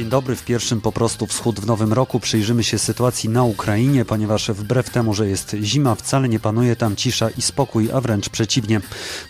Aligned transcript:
Dzień 0.00 0.08
dobry. 0.08 0.36
W 0.36 0.44
pierwszym 0.44 0.80
po 0.80 0.92
prostu 0.92 1.26
wschód 1.26 1.60
w 1.60 1.66
nowym 1.66 1.92
roku 1.92 2.20
przyjrzymy 2.20 2.64
się 2.64 2.78
sytuacji 2.78 3.28
na 3.28 3.44
Ukrainie, 3.44 4.04
ponieważ 4.04 4.50
wbrew 4.50 4.90
temu, 4.90 5.14
że 5.14 5.28
jest 5.28 5.56
zima, 5.62 5.94
wcale 5.94 6.28
nie 6.28 6.40
panuje 6.40 6.76
tam 6.76 6.96
cisza 6.96 7.30
i 7.30 7.42
spokój, 7.42 7.92
a 7.92 8.00
wręcz 8.00 8.28
przeciwnie. 8.28 8.80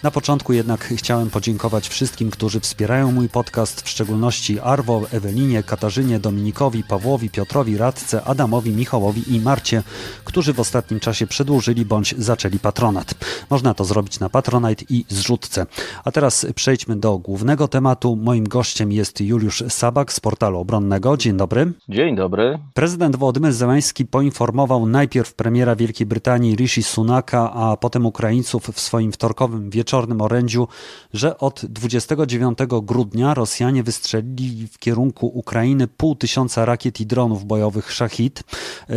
Na 0.02 0.10
początku 0.10 0.52
jednak 0.52 0.84
chciałem 0.96 1.30
podziękować 1.30 1.88
wszystkim, 1.88 2.30
którzy 2.30 2.60
wspierają 2.60 3.12
mój 3.12 3.28
podcast, 3.28 3.80
w 3.80 3.88
szczególności 3.88 4.60
Arwo, 4.60 5.02
Ewelinie, 5.10 5.62
Katarzynie, 5.62 6.20
Dominikowi, 6.20 6.84
Pawłowi, 6.84 7.30
Piotrowi, 7.30 7.76
Radce, 7.76 8.24
Adamowi, 8.24 8.70
Michałowi 8.70 9.34
i 9.34 9.40
Marcie, 9.40 9.82
którzy 10.24 10.52
w 10.52 10.60
ostatnim 10.60 11.00
czasie 11.00 11.26
przedłużyli 11.26 11.84
bądź 11.84 12.14
zaczęli 12.18 12.58
patronat. 12.58 13.14
Można 13.50 13.74
to 13.74 13.84
zrobić 13.84 14.20
na 14.20 14.28
Patronite 14.28 14.84
i 14.88 15.04
zrzutce. 15.08 15.66
A 16.04 16.12
teraz 16.12 16.46
przejdźmy 16.54 16.96
do 16.96 17.18
głównego 17.18 17.68
tematu. 17.68 18.16
Moim 18.16 18.48
gościem 18.48 18.92
jest 18.92 19.20
Juliusz 19.20 19.64
Sabak 19.68 20.12
z 20.12 20.20
portalu 20.20 20.59
obronnego. 20.60 21.16
Dzień 21.16 21.36
dobry. 21.36 21.72
Dzień 21.88 22.16
dobry. 22.16 22.58
Prezydent 22.74 23.16
Władimir 23.16 23.52
Zełański 23.52 24.06
poinformował 24.06 24.86
najpierw 24.86 25.34
premiera 25.34 25.76
Wielkiej 25.76 26.06
Brytanii 26.06 26.56
Rishi 26.56 26.82
Sunaka, 26.82 27.52
a 27.52 27.76
potem 27.76 28.06
Ukraińców 28.06 28.68
w 28.68 28.80
swoim 28.80 29.12
wtorkowym 29.12 29.70
wieczornym 29.70 30.20
orędziu, 30.20 30.68
że 31.14 31.38
od 31.38 31.64
29 31.64 32.58
grudnia 32.82 33.34
Rosjanie 33.34 33.82
wystrzelili 33.82 34.68
w 34.68 34.78
kierunku 34.78 35.26
Ukrainy 35.26 35.88
pół 35.88 36.14
tysiąca 36.14 36.64
rakiet 36.64 37.00
i 37.00 37.06
dronów 37.06 37.44
bojowych 37.44 37.92
Shahid. 37.92 38.42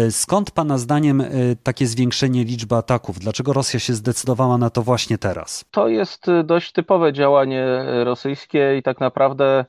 Skąd 0.10 0.52
Pana 0.52 0.78
zdaniem 0.78 1.22
e, 1.22 1.28
takie 1.64 1.88
zwiększenie 1.88 2.44
liczby 2.44 2.76
ataków? 2.76 3.20
Dlaczego 3.20 3.54
Rosja 3.54 3.80
się 3.80 3.94
zdecydowała 3.94 4.58
na 4.58 4.70
to 4.70 4.82
właśnie 4.82 5.18
teraz? 5.18 5.66
To 5.72 5.88
jest 5.88 6.26
dość 6.44 6.72
typowe 6.72 7.14
działanie 7.14 7.66
rosyjskie 8.04 8.78
i 8.78 8.84
tak 8.84 9.00
naprawdę 9.00 9.44
E, 9.54 9.66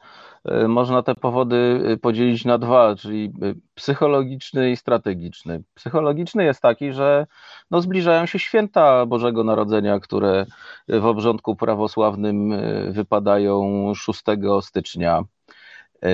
można 0.69 1.03
te 1.03 1.14
powody 1.14 1.83
e, 1.87 1.97
podzielić 1.97 2.45
na 2.45 2.59
dwa, 2.59 2.97
czyli 2.97 3.33
e, 3.42 3.55
psychologiczny 3.75 4.70
i 4.70 4.77
strategiczny. 4.77 5.62
Psychologiczny 5.75 6.45
jest 6.45 6.61
taki, 6.61 6.92
że 6.92 7.27
no 7.70 7.81
zbliżają 7.81 8.27
się 8.27 8.39
święta 8.39 9.06
Bożego 9.06 9.45
Narodzenia, 9.45 10.00
które 10.00 10.47
w 10.89 11.05
obrządku 11.05 11.56
prawosławnym 11.56 12.53
wypadają 12.92 13.92
6 13.95 14.22
stycznia 14.61 15.25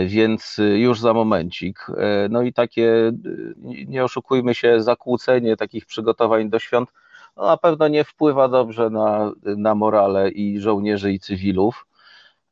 więc 0.06 0.56
już 0.74 1.00
za 1.00 1.14
momencik. 1.14 1.86
No 2.30 2.42
i 2.42 2.52
takie, 2.52 3.12
nie 3.86 4.04
oszukujmy 4.04 4.54
się, 4.54 4.82
zakłócenie 4.82 5.56
takich 5.56 5.86
przygotowań 5.86 6.50
do 6.50 6.58
świąt 6.58 6.92
no 7.36 7.46
na 7.46 7.56
pewno 7.56 7.88
nie 7.88 8.04
wpływa 8.04 8.48
dobrze 8.48 8.90
na, 8.90 9.32
na 9.42 9.74
morale 9.74 10.30
i 10.30 10.60
żołnierzy 10.60 11.12
i 11.12 11.20
cywilów. 11.20 11.86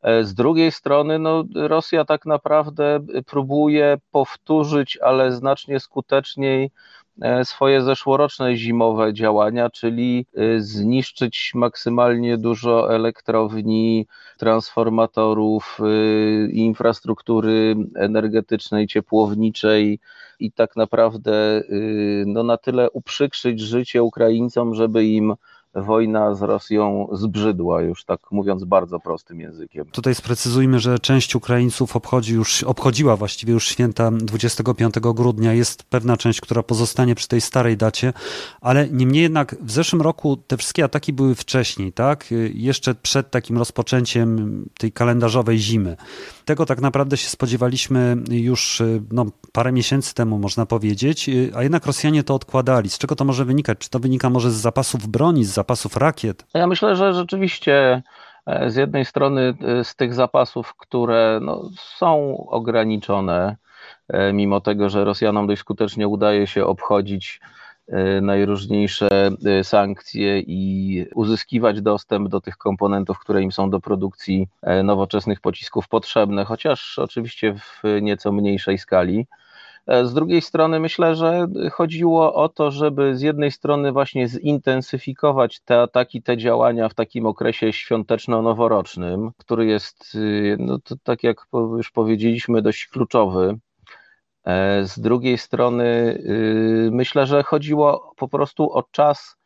E, 0.02 0.24
z 0.24 0.34
drugiej 0.34 0.72
strony, 0.72 1.18
no, 1.18 1.44
Rosja 1.54 2.04
tak 2.04 2.26
naprawdę 2.26 3.00
próbuje 3.26 3.98
powtórzyć, 4.10 4.98
ale 5.02 5.32
znacznie 5.32 5.80
skuteczniej 5.80 6.70
e, 7.22 7.44
swoje 7.44 7.82
zeszłoroczne 7.82 8.56
zimowe 8.56 9.14
działania, 9.14 9.70
czyli 9.70 10.26
e, 10.36 10.60
zniszczyć 10.60 11.52
maksymalnie 11.54 12.38
dużo 12.38 12.94
elektrowni, 12.94 14.06
transformatorów, 14.38 15.78
infrastruktury 16.52 17.76
energetycznej, 17.96 18.86
ciepłowniczej 18.86 20.00
i 20.40 20.52
tak 20.52 20.76
naprawdę 20.76 21.62
no, 22.26 22.42
na 22.42 22.56
tyle 22.56 22.90
uprzykrzyć 22.90 23.60
życie 23.60 24.02
Ukraińcom, 24.02 24.74
żeby 24.74 25.04
im 25.04 25.34
wojna 25.74 26.34
z 26.34 26.42
Rosją 26.42 27.08
zbrzydła, 27.12 27.82
już 27.82 28.04
tak 28.04 28.20
mówiąc 28.30 28.64
bardzo 28.64 29.00
prostym 29.00 29.40
językiem. 29.40 29.84
Tutaj 29.84 30.14
sprecyzujmy, 30.14 30.80
że 30.80 30.98
część 30.98 31.36
Ukraińców 31.36 31.96
obchodzi 31.96 32.34
już, 32.34 32.62
obchodziła 32.62 33.16
właściwie 33.16 33.52
już 33.52 33.68
święta 33.68 34.10
25 34.10 34.94
grudnia. 35.00 35.52
Jest 35.52 35.82
pewna 35.82 36.16
część, 36.16 36.40
która 36.40 36.62
pozostanie 36.62 37.14
przy 37.14 37.28
tej 37.28 37.40
starej 37.40 37.76
dacie, 37.76 38.12
ale 38.60 38.88
niemniej 38.88 39.22
jednak 39.22 39.56
w 39.62 39.70
zeszłym 39.70 40.02
roku 40.02 40.36
te 40.36 40.56
wszystkie 40.56 40.84
ataki 40.84 41.12
były 41.12 41.34
wcześniej, 41.34 41.92
tak? 41.92 42.24
Jeszcze 42.54 42.94
przed 42.94 43.30
takim 43.30 43.58
rozpoczęciem 43.58 44.64
tej 44.78 44.92
kalendarzowej 44.92 45.58
zimy. 45.58 45.96
Tego 46.44 46.66
tak 46.66 46.80
naprawdę 46.80 47.16
się 47.16 47.28
spodziewaliśmy 47.28 48.16
już 48.30 48.82
no, 49.12 49.26
parę 49.52 49.72
miesięcy 49.72 50.14
temu, 50.14 50.38
można 50.38 50.66
powiedzieć, 50.66 51.30
a 51.54 51.62
jednak 51.62 51.86
Rosjanie 51.86 52.24
to 52.24 52.34
odkładali. 52.34 52.90
Z 52.90 52.98
czego 52.98 53.16
to 53.16 53.24
może 53.24 53.44
wynikać? 53.44 53.78
Czy 53.78 53.90
to 53.90 53.98
wynika 53.98 54.30
może 54.30 54.50
z 54.50 54.54
zapasów 54.54 55.06
broni, 55.06 55.44
z 55.44 55.57
zapasów 55.58 55.96
rakiet? 55.96 56.46
Ja 56.54 56.66
myślę, 56.66 56.96
że 56.96 57.14
rzeczywiście 57.14 58.02
e, 58.46 58.70
z 58.70 58.76
jednej 58.76 59.04
strony 59.04 59.54
e, 59.80 59.84
z 59.84 59.96
tych 59.96 60.14
zapasów, 60.14 60.74
które 60.74 61.40
no, 61.42 61.70
są 61.76 62.36
ograniczone, 62.48 63.56
e, 64.08 64.32
mimo 64.32 64.60
tego, 64.60 64.90
że 64.90 65.04
Rosjanom 65.04 65.46
dość 65.46 65.60
skutecznie 65.60 66.08
udaje 66.08 66.46
się 66.46 66.66
obchodzić 66.66 67.40
najróżniejsze 68.22 69.08
sankcje 69.62 70.40
i 70.40 70.60
uzyskiwać 71.14 71.80
dostęp 71.80 72.28
do 72.28 72.40
tych 72.40 72.56
komponentów, 72.56 73.18
które 73.18 73.42
im 73.42 73.52
są 73.52 73.70
do 73.70 73.80
produkcji 73.80 74.48
nowoczesnych 74.84 75.40
pocisków 75.40 75.88
potrzebne, 75.88 76.44
chociaż 76.44 76.98
oczywiście 76.98 77.54
w 77.54 77.82
nieco 78.02 78.32
mniejszej 78.32 78.78
skali. 78.78 79.26
E, 79.88 80.06
z 80.06 80.14
drugiej 80.14 80.42
strony 80.42 80.80
myślę, 80.80 81.14
że 81.16 81.46
chodziło 81.72 82.34
o 82.34 82.48
to, 82.48 82.70
żeby 82.70 83.16
z 83.16 83.20
jednej 83.20 83.50
strony 83.50 83.92
właśnie 83.92 84.28
zintensyfikować 84.28 85.60
te 85.60 85.80
ataki, 85.80 86.22
te 86.22 86.36
działania 86.36 86.88
w 86.88 86.94
takim 86.94 87.26
okresie 87.26 87.72
świąteczno-noworocznym, 87.72 89.30
który 89.36 89.66
jest, 89.66 90.14
y, 90.14 90.56
no 90.58 90.78
to 90.78 90.94
tak 91.02 91.22
jak 91.22 91.36
już 91.76 91.90
powiedzieliśmy, 91.90 92.62
dość 92.62 92.86
kluczowy. 92.86 93.58
E, 94.44 94.84
z 94.86 95.00
drugiej 95.00 95.38
strony 95.38 95.84
y, 95.84 96.90
myślę, 96.92 97.26
że 97.26 97.42
chodziło 97.42 98.12
po 98.16 98.28
prostu 98.28 98.72
o 98.72 98.82
czas 98.82 99.37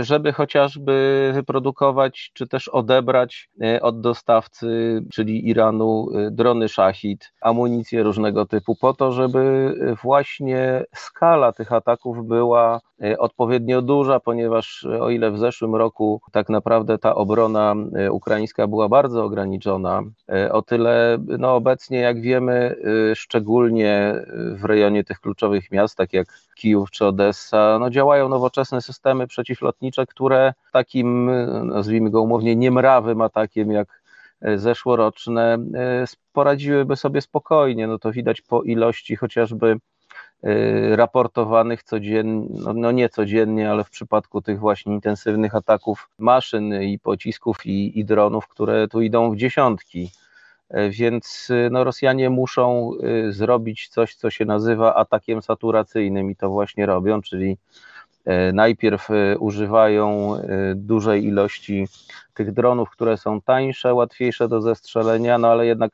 żeby 0.00 0.32
chociażby 0.32 1.30
wyprodukować 1.34 2.30
czy 2.34 2.46
też 2.46 2.68
odebrać 2.68 3.50
e, 3.62 3.82
od 3.82 4.00
dostawcy, 4.00 5.00
czyli 5.12 5.48
Iranu, 5.48 6.08
e, 6.14 6.30
drony 6.30 6.68
Shahid, 6.68 7.32
amunicję 7.40 8.02
różnego 8.02 8.46
typu, 8.46 8.76
po 8.76 8.94
to, 8.94 9.12
żeby 9.12 9.74
właśnie 10.02 10.84
skala 10.94 11.52
tych 11.52 11.72
ataków 11.72 12.26
była 12.26 12.80
odpowiednio 13.18 13.82
duża, 13.82 14.20
ponieważ 14.20 14.86
o 15.00 15.10
ile 15.10 15.30
w 15.30 15.38
zeszłym 15.38 15.74
roku 15.74 16.20
tak 16.32 16.48
naprawdę 16.48 16.98
ta 16.98 17.14
obrona 17.14 17.74
ukraińska 18.10 18.66
była 18.66 18.88
bardzo 18.88 19.24
ograniczona, 19.24 20.02
o 20.50 20.62
tyle 20.62 21.18
no 21.38 21.54
obecnie, 21.54 21.98
jak 21.98 22.20
wiemy, 22.20 22.76
szczególnie 23.14 24.14
w 24.54 24.64
rejonie 24.64 25.04
tych 25.04 25.20
kluczowych 25.20 25.70
miast, 25.70 25.96
tak 25.96 26.12
jak 26.12 26.26
Kijów 26.54 26.90
czy 26.90 27.06
Odessa, 27.06 27.78
no 27.80 27.90
działają 27.90 28.28
nowoczesne 28.28 28.82
systemy 28.82 29.26
przeciwlotnicze, 29.26 29.73
które 30.08 30.54
takim, 30.72 31.30
nazwijmy 31.66 32.10
go 32.10 32.22
umownie, 32.22 32.56
niemrawym 32.56 33.20
atakiem 33.20 33.72
jak 33.72 34.02
e, 34.40 34.58
zeszłoroczne 34.58 35.58
e, 35.74 36.04
poradziłyby 36.32 36.96
sobie 36.96 37.20
spokojnie. 37.20 37.86
No 37.86 37.98
to 37.98 38.12
widać 38.12 38.40
po 38.40 38.62
ilości 38.62 39.16
chociażby 39.16 39.76
e, 40.42 40.96
raportowanych 40.96 41.82
codziennie, 41.82 42.48
no, 42.50 42.72
no 42.72 42.92
nie 42.92 43.08
codziennie, 43.08 43.70
ale 43.70 43.84
w 43.84 43.90
przypadku 43.90 44.42
tych 44.42 44.58
właśnie 44.58 44.94
intensywnych 44.94 45.54
ataków 45.54 46.08
maszyn 46.18 46.82
i 46.82 46.98
pocisków 46.98 47.66
i, 47.66 47.98
i 47.98 48.04
dronów, 48.04 48.48
które 48.48 48.88
tu 48.88 49.00
idą 49.00 49.30
w 49.30 49.36
dziesiątki. 49.36 50.10
Więc 50.90 51.48
no, 51.70 51.84
Rosjanie 51.84 52.30
muszą 52.30 52.90
zrobić 53.28 53.88
coś, 53.88 54.14
co 54.14 54.30
się 54.30 54.44
nazywa 54.44 54.94
atakiem 54.94 55.42
saturacyjnym 55.42 56.30
i 56.30 56.36
to 56.36 56.50
właśnie 56.50 56.86
robią, 56.86 57.22
czyli 57.22 57.56
najpierw 58.52 59.10
y, 59.10 59.38
używają 59.38 60.36
dużej 60.74 61.24
ilości 61.24 61.86
tych 62.34 62.52
dronów, 62.52 62.90
które 62.90 63.16
są 63.16 63.40
tańsze, 63.40 63.94
łatwiejsze 63.94 64.48
do 64.48 64.60
zestrzelenia, 64.60 65.38
no 65.38 65.48
ale 65.48 65.66
jednak 65.66 65.92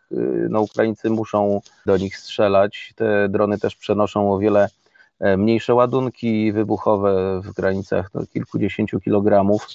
no, 0.49 0.61
Ukraińcy 0.61 1.11
muszą 1.11 1.61
do 1.87 1.97
nich 1.97 2.17
strzelać. 2.17 2.93
Te 2.97 3.29
drony 3.29 3.59
też 3.59 3.77
przenoszą 3.77 4.33
o 4.33 4.39
wiele 4.39 4.69
e, 5.21 5.37
mniejsze 5.37 5.75
ładunki 5.75 6.53
wybuchowe 6.53 7.41
w 7.45 7.53
granicach 7.53 8.15
no, 8.15 8.27
kilkudziesięciu 8.33 9.01
kilogramów 9.01 9.67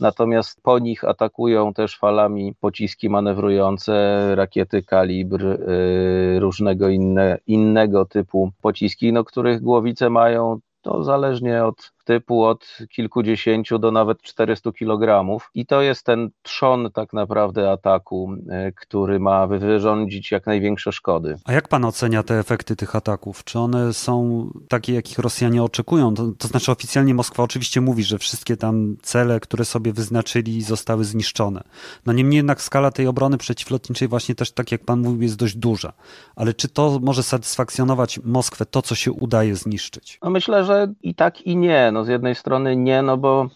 natomiast 0.00 0.60
po 0.62 0.78
nich 0.78 1.04
atakują 1.04 1.74
też 1.74 1.98
falami 1.98 2.54
pociski 2.60 3.08
manewrujące, 3.10 4.18
rakiety 4.34 4.82
kalibr, 4.82 5.44
y, 5.44 6.40
różnego 6.40 6.88
inne, 6.88 7.38
innego 7.46 8.04
typu 8.04 8.50
pociski, 8.62 9.12
no, 9.12 9.24
których 9.24 9.60
głowice 9.60 10.10
mają 10.10 10.58
to 10.82 11.04
zależnie 11.04 11.64
od 11.64 11.92
typu 12.08 12.44
od 12.44 12.78
kilkudziesięciu 12.90 13.78
do 13.78 13.90
nawet 13.90 14.22
400 14.22 14.72
kg. 14.72 15.38
I 15.54 15.66
to 15.66 15.82
jest 15.82 16.06
ten 16.06 16.30
trzon 16.42 16.90
tak 16.92 17.12
naprawdę 17.12 17.70
ataku, 17.70 18.34
e, 18.48 18.72
który 18.72 19.20
ma 19.20 19.46
wyrządzić 19.46 20.30
jak 20.30 20.46
największe 20.46 20.92
szkody. 20.92 21.38
A 21.44 21.52
jak 21.52 21.68
pan 21.68 21.84
ocenia 21.84 22.22
te 22.22 22.38
efekty 22.38 22.76
tych 22.76 22.96
ataków? 22.96 23.44
Czy 23.44 23.58
one 23.58 23.92
są 23.92 24.50
takie, 24.68 24.94
jakich 24.94 25.18
Rosjanie 25.18 25.62
oczekują? 25.62 26.14
To, 26.14 26.32
to 26.38 26.48
znaczy 26.48 26.72
oficjalnie 26.72 27.14
Moskwa 27.14 27.42
oczywiście 27.42 27.80
mówi, 27.80 28.02
że 28.04 28.18
wszystkie 28.18 28.56
tam 28.56 28.96
cele, 29.02 29.40
które 29.40 29.64
sobie 29.64 29.92
wyznaczyli 29.92 30.62
zostały 30.62 31.04
zniszczone. 31.04 31.60
No 32.06 32.12
niemniej 32.12 32.36
jednak 32.36 32.62
skala 32.62 32.90
tej 32.90 33.06
obrony 33.06 33.38
przeciwlotniczej 33.38 34.08
właśnie 34.08 34.34
też, 34.34 34.52
tak 34.52 34.72
jak 34.72 34.84
pan 34.84 35.00
mówił, 35.00 35.22
jest 35.22 35.36
dość 35.36 35.56
duża. 35.56 35.92
Ale 36.36 36.54
czy 36.54 36.68
to 36.68 36.98
może 37.02 37.22
satysfakcjonować 37.22 38.20
Moskwę, 38.24 38.66
to 38.66 38.82
co 38.82 38.94
się 38.94 39.12
udaje 39.12 39.56
zniszczyć? 39.56 40.18
No 40.22 40.30
myślę, 40.30 40.64
że 40.64 40.92
i 41.02 41.14
tak 41.14 41.40
i 41.40 41.56
nie. 41.56 41.90
No 41.92 41.97
z 42.04 42.08
jednej 42.08 42.34
strony 42.34 42.76
nie, 42.76 43.02
no 43.02 43.16
bo 43.16 43.48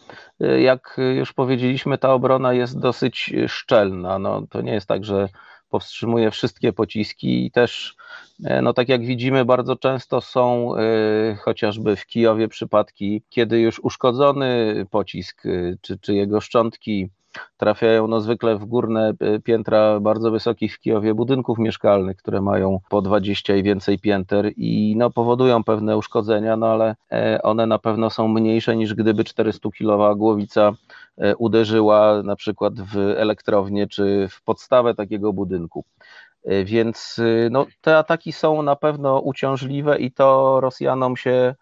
y, 0.43 0.61
jak 0.61 0.97
już 1.17 1.33
powiedzieliśmy, 1.33 1.99
ta 1.99 2.13
obrona 2.13 2.53
jest 2.53 2.79
dosyć 2.79 3.33
szczelna. 3.49 4.19
No 4.19 4.47
to 4.51 4.61
nie 4.61 4.73
jest 4.73 4.87
tak, 4.87 5.05
że 5.05 5.29
powstrzymuje 5.73 6.31
wszystkie 6.31 6.73
pociski 6.73 7.47
i 7.47 7.51
też, 7.51 7.97
e, 8.45 8.63
no 8.63 8.73
tak 8.73 8.89
jak 8.89 9.05
widzimy, 9.05 9.45
bardzo 9.45 9.77
często 9.77 10.21
są 10.21 10.75
y, 10.77 11.37
chociażby 11.37 11.97
w 11.97 12.07
Kijowie 12.07 12.49
przypadki, 12.49 13.23
kiedy 13.29 13.61
już 13.61 13.81
uszkodzony 13.81 14.87
pocisk 14.91 15.47
y, 15.47 15.79
czy, 15.81 15.99
czy 15.99 16.15
jego 16.15 16.41
szczątki 16.41 17.11
trafiają 17.57 18.07
no 18.09 18.21
zwykle 18.21 18.57
w 18.57 18.65
górne 18.65 19.13
e, 19.21 19.41
piętra 19.41 20.01
bardzo 20.01 20.31
wysokich 20.31 20.75
w 20.75 20.79
Kijowie 20.79 21.15
budynków 21.15 21.59
mieszkalnych, 21.59 22.17
które 22.17 22.41
mają 22.41 22.79
po 22.89 23.03
20 23.03 23.57
i 23.57 23.63
więcej 23.63 23.99
pięter 23.99 24.53
i 24.57 24.95
no 24.97 25.11
powodują 25.11 25.65
pewne 25.65 25.97
uszkodzenia, 25.97 26.57
no 26.57 26.67
ale 26.67 26.97
e, 27.13 27.43
one 27.43 27.67
na 27.67 27.79
pewno 27.79 28.11
są 28.11 28.29
mniejsze 28.29 28.77
niż 28.77 28.95
gdyby 28.95 29.25
400-kilowa 29.25 30.17
głowica 30.17 30.73
e, 31.19 31.37
uderzyła 31.37 32.23
na 32.23 32.37
przykład 32.37 32.81
w 32.81 32.97
elektrownię 32.99 33.87
czy 33.87 34.29
w 34.31 34.43
podstawę 34.43 34.95
takiego 34.95 35.33
budynku. 35.33 35.85
Więc 36.65 37.21
no, 37.51 37.67
te 37.81 37.99
ataki 37.99 38.33
są 38.33 38.63
na 38.63 38.77
pewno 38.77 39.21
uciążliwe 39.21 39.99
i 39.99 40.13
to 40.13 40.61
Rosjanom 40.61 41.17
się 41.17 41.55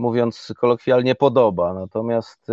mówiąc 0.00 0.52
kolokwialnie, 0.60 1.14
podoba. 1.14 1.74
Natomiast 1.74 2.50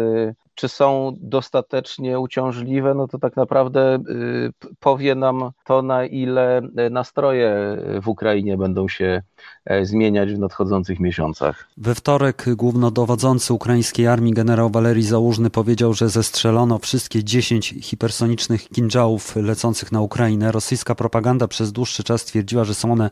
czy 0.56 0.68
są 0.68 1.13
dostatecznie 1.22 2.19
uciążliwe, 2.19 2.94
no 2.94 3.07
to 3.07 3.19
tak 3.19 3.36
naprawdę 3.36 3.95
y, 3.95 4.75
powie 4.80 5.16
nam 5.16 5.51
to, 5.66 5.81
na 5.81 6.06
ile 6.06 6.62
nastroje 6.92 7.77
w 8.01 8.07
Ukrainie 8.07 8.57
będą 8.57 8.88
się 8.88 9.22
e, 9.66 9.86
zmieniać 9.86 10.33
w 10.33 10.39
nadchodzących 10.39 11.00
miesiącach. 11.00 11.68
We 11.77 11.95
wtorek 11.95 12.45
głównodowodzący 12.56 13.54
ukraińskiej 13.54 14.07
armii 14.07 14.33
generał 14.33 14.69
Walerii 14.69 15.04
Załużny 15.04 15.50
powiedział, 15.50 15.94
że 15.94 16.10
zestrzelono 16.10 16.80
wszystkie 16.80 17.24
10 17.24 17.75
hipersonicznych 17.81 18.69
kinżałów 18.69 19.36
lecących 19.36 19.92
na 19.92 20.01
Ukrainę. 20.01 20.51
Rosyjska 20.51 20.95
propaganda 20.95 21.48
przez 21.48 21.72
dłuższy 21.72 22.04
czas 22.04 22.25
twierdziła, 22.25 22.63
że 22.63 22.74
są 22.74 22.92
one 22.92 23.10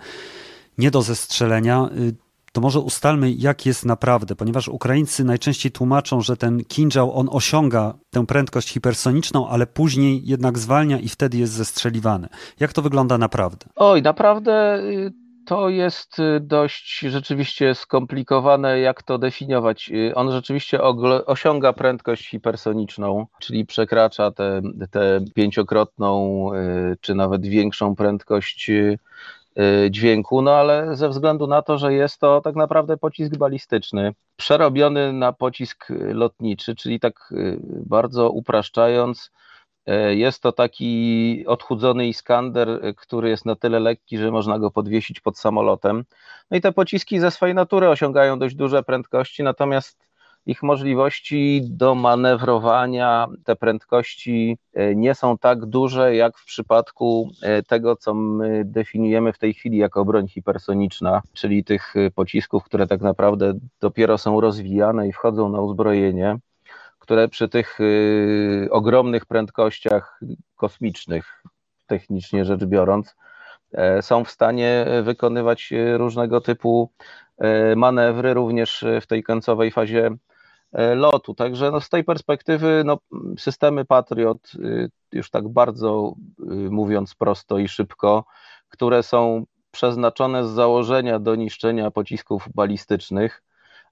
nie 0.77 0.91
do 0.91 1.01
zestrzelenia. 1.01 1.89
To 2.53 2.61
może 2.61 2.79
ustalmy, 2.79 3.31
jak 3.31 3.65
jest 3.65 3.85
naprawdę, 3.85 4.35
ponieważ 4.35 4.67
Ukraińcy 4.67 5.23
najczęściej 5.23 5.71
tłumaczą, 5.71 6.21
że 6.21 6.37
ten 6.37 6.65
kinżał 6.65 7.17
on 7.19 7.29
osiąga 7.31 7.93
tę 8.09 8.25
prędkość 8.25 8.69
hipersoniczną, 8.69 9.47
ale 9.47 9.67
później 9.67 10.21
jednak 10.25 10.59
zwalnia 10.59 10.99
i 10.99 11.09
wtedy 11.09 11.37
jest 11.37 11.53
zestrzeliwany. 11.53 12.27
Jak 12.59 12.73
to 12.73 12.81
wygląda 12.81 13.17
naprawdę? 13.17 13.65
Oj, 13.75 14.01
naprawdę 14.01 14.79
y, 14.79 15.13
to 15.45 15.69
jest 15.69 16.19
y, 16.19 16.39
dość 16.39 16.99
rzeczywiście 16.99 17.75
skomplikowane, 17.75 18.79
jak 18.79 19.03
to 19.03 19.17
definiować. 19.17 19.91
Y, 19.91 20.15
on 20.15 20.31
rzeczywiście 20.31 20.81
osiąga 21.25 21.73
prędkość 21.73 22.29
hipersoniczną, 22.29 23.25
czyli 23.39 23.65
przekracza 23.65 24.31
tę 24.91 25.19
pięciokrotną, 25.35 26.49
czy 27.01 27.15
nawet 27.15 27.45
większą 27.45 27.95
prędkość 27.95 28.71
dźwięku, 29.89 30.41
no 30.41 30.51
ale 30.51 30.95
ze 30.95 31.09
względu 31.09 31.47
na 31.47 31.61
to, 31.61 31.77
że 31.77 31.93
jest 31.93 32.19
to 32.19 32.41
tak 32.41 32.55
naprawdę 32.55 32.97
pocisk 32.97 33.37
balistyczny, 33.37 34.13
przerobiony 34.35 35.13
na 35.13 35.33
pocisk 35.33 35.85
lotniczy, 35.89 36.75
czyli 36.75 36.99
tak 36.99 37.31
y, 37.31 37.59
bardzo 37.85 38.29
upraszczając, 38.29 39.31
y, 39.89 40.15
jest 40.15 40.41
to 40.41 40.51
taki 40.51 41.43
odchudzony 41.47 42.07
Iskander, 42.07 42.95
który 42.97 43.29
jest 43.29 43.45
na 43.45 43.55
tyle 43.55 43.79
lekki, 43.79 44.17
że 44.17 44.31
można 44.31 44.59
go 44.59 44.71
podwiesić 44.71 45.19
pod 45.19 45.37
samolotem. 45.37 46.03
No 46.51 46.57
i 46.57 46.61
te 46.61 46.71
pociski 46.71 47.19
ze 47.19 47.31
swojej 47.31 47.55
natury 47.55 47.89
osiągają 47.89 48.39
dość 48.39 48.55
duże 48.55 48.83
prędkości, 48.83 49.43
natomiast 49.43 50.12
ich 50.45 50.63
możliwości 50.63 51.61
do 51.69 51.95
manewrowania, 51.95 53.27
te 53.43 53.55
prędkości 53.55 54.57
e, 54.73 54.95
nie 54.95 55.15
są 55.15 55.37
tak 55.37 55.65
duże 55.65 56.15
jak 56.15 56.37
w 56.37 56.45
przypadku 56.45 57.29
e, 57.41 57.63
tego, 57.63 57.95
co 57.95 58.13
my 58.13 58.65
definiujemy 58.65 59.33
w 59.33 59.37
tej 59.37 59.53
chwili 59.53 59.77
jako 59.77 60.05
broń 60.05 60.27
hipersoniczna, 60.27 61.21
czyli 61.33 61.63
tych 61.63 61.95
e, 61.95 62.11
pocisków, 62.11 62.63
które 62.63 62.87
tak 62.87 63.01
naprawdę 63.01 63.53
dopiero 63.79 64.17
są 64.17 64.41
rozwijane 64.41 65.07
i 65.07 65.13
wchodzą 65.13 65.49
na 65.49 65.61
uzbrojenie, 65.61 66.37
które 66.99 67.27
przy 67.27 67.49
tych 67.49 67.79
ogromnych 68.71 69.25
prędkościach 69.25 70.19
kosmicznych, 70.55 71.43
technicznie 71.87 72.45
rzecz 72.45 72.65
biorąc, 72.65 73.15
są 74.01 74.23
w 74.23 74.31
stanie 74.31 74.85
wykonywać 75.03 75.73
różnego 75.97 76.41
typu 76.41 76.91
manewry, 77.75 78.33
również 78.33 78.85
w 79.01 79.07
tej 79.07 79.23
końcowej 79.23 79.71
fazie 79.71 80.09
lotu. 80.95 81.33
Także 81.33 81.71
no 81.71 81.81
z 81.81 81.89
tej 81.89 82.03
perspektywy 82.03 82.83
no, 82.85 82.97
systemy 83.37 83.85
Patriot, 83.85 84.51
y, 84.55 84.89
już 85.11 85.29
tak 85.29 85.49
bardzo 85.49 86.15
y, 86.39 86.43
mówiąc 86.69 87.15
prosto 87.15 87.57
i 87.57 87.67
szybko, 87.67 88.25
które 88.69 89.03
są 89.03 89.45
przeznaczone 89.71 90.47
z 90.47 90.51
założenia 90.51 91.19
do 91.19 91.35
niszczenia 91.35 91.91
pocisków 91.91 92.47
balistycznych, 92.55 93.43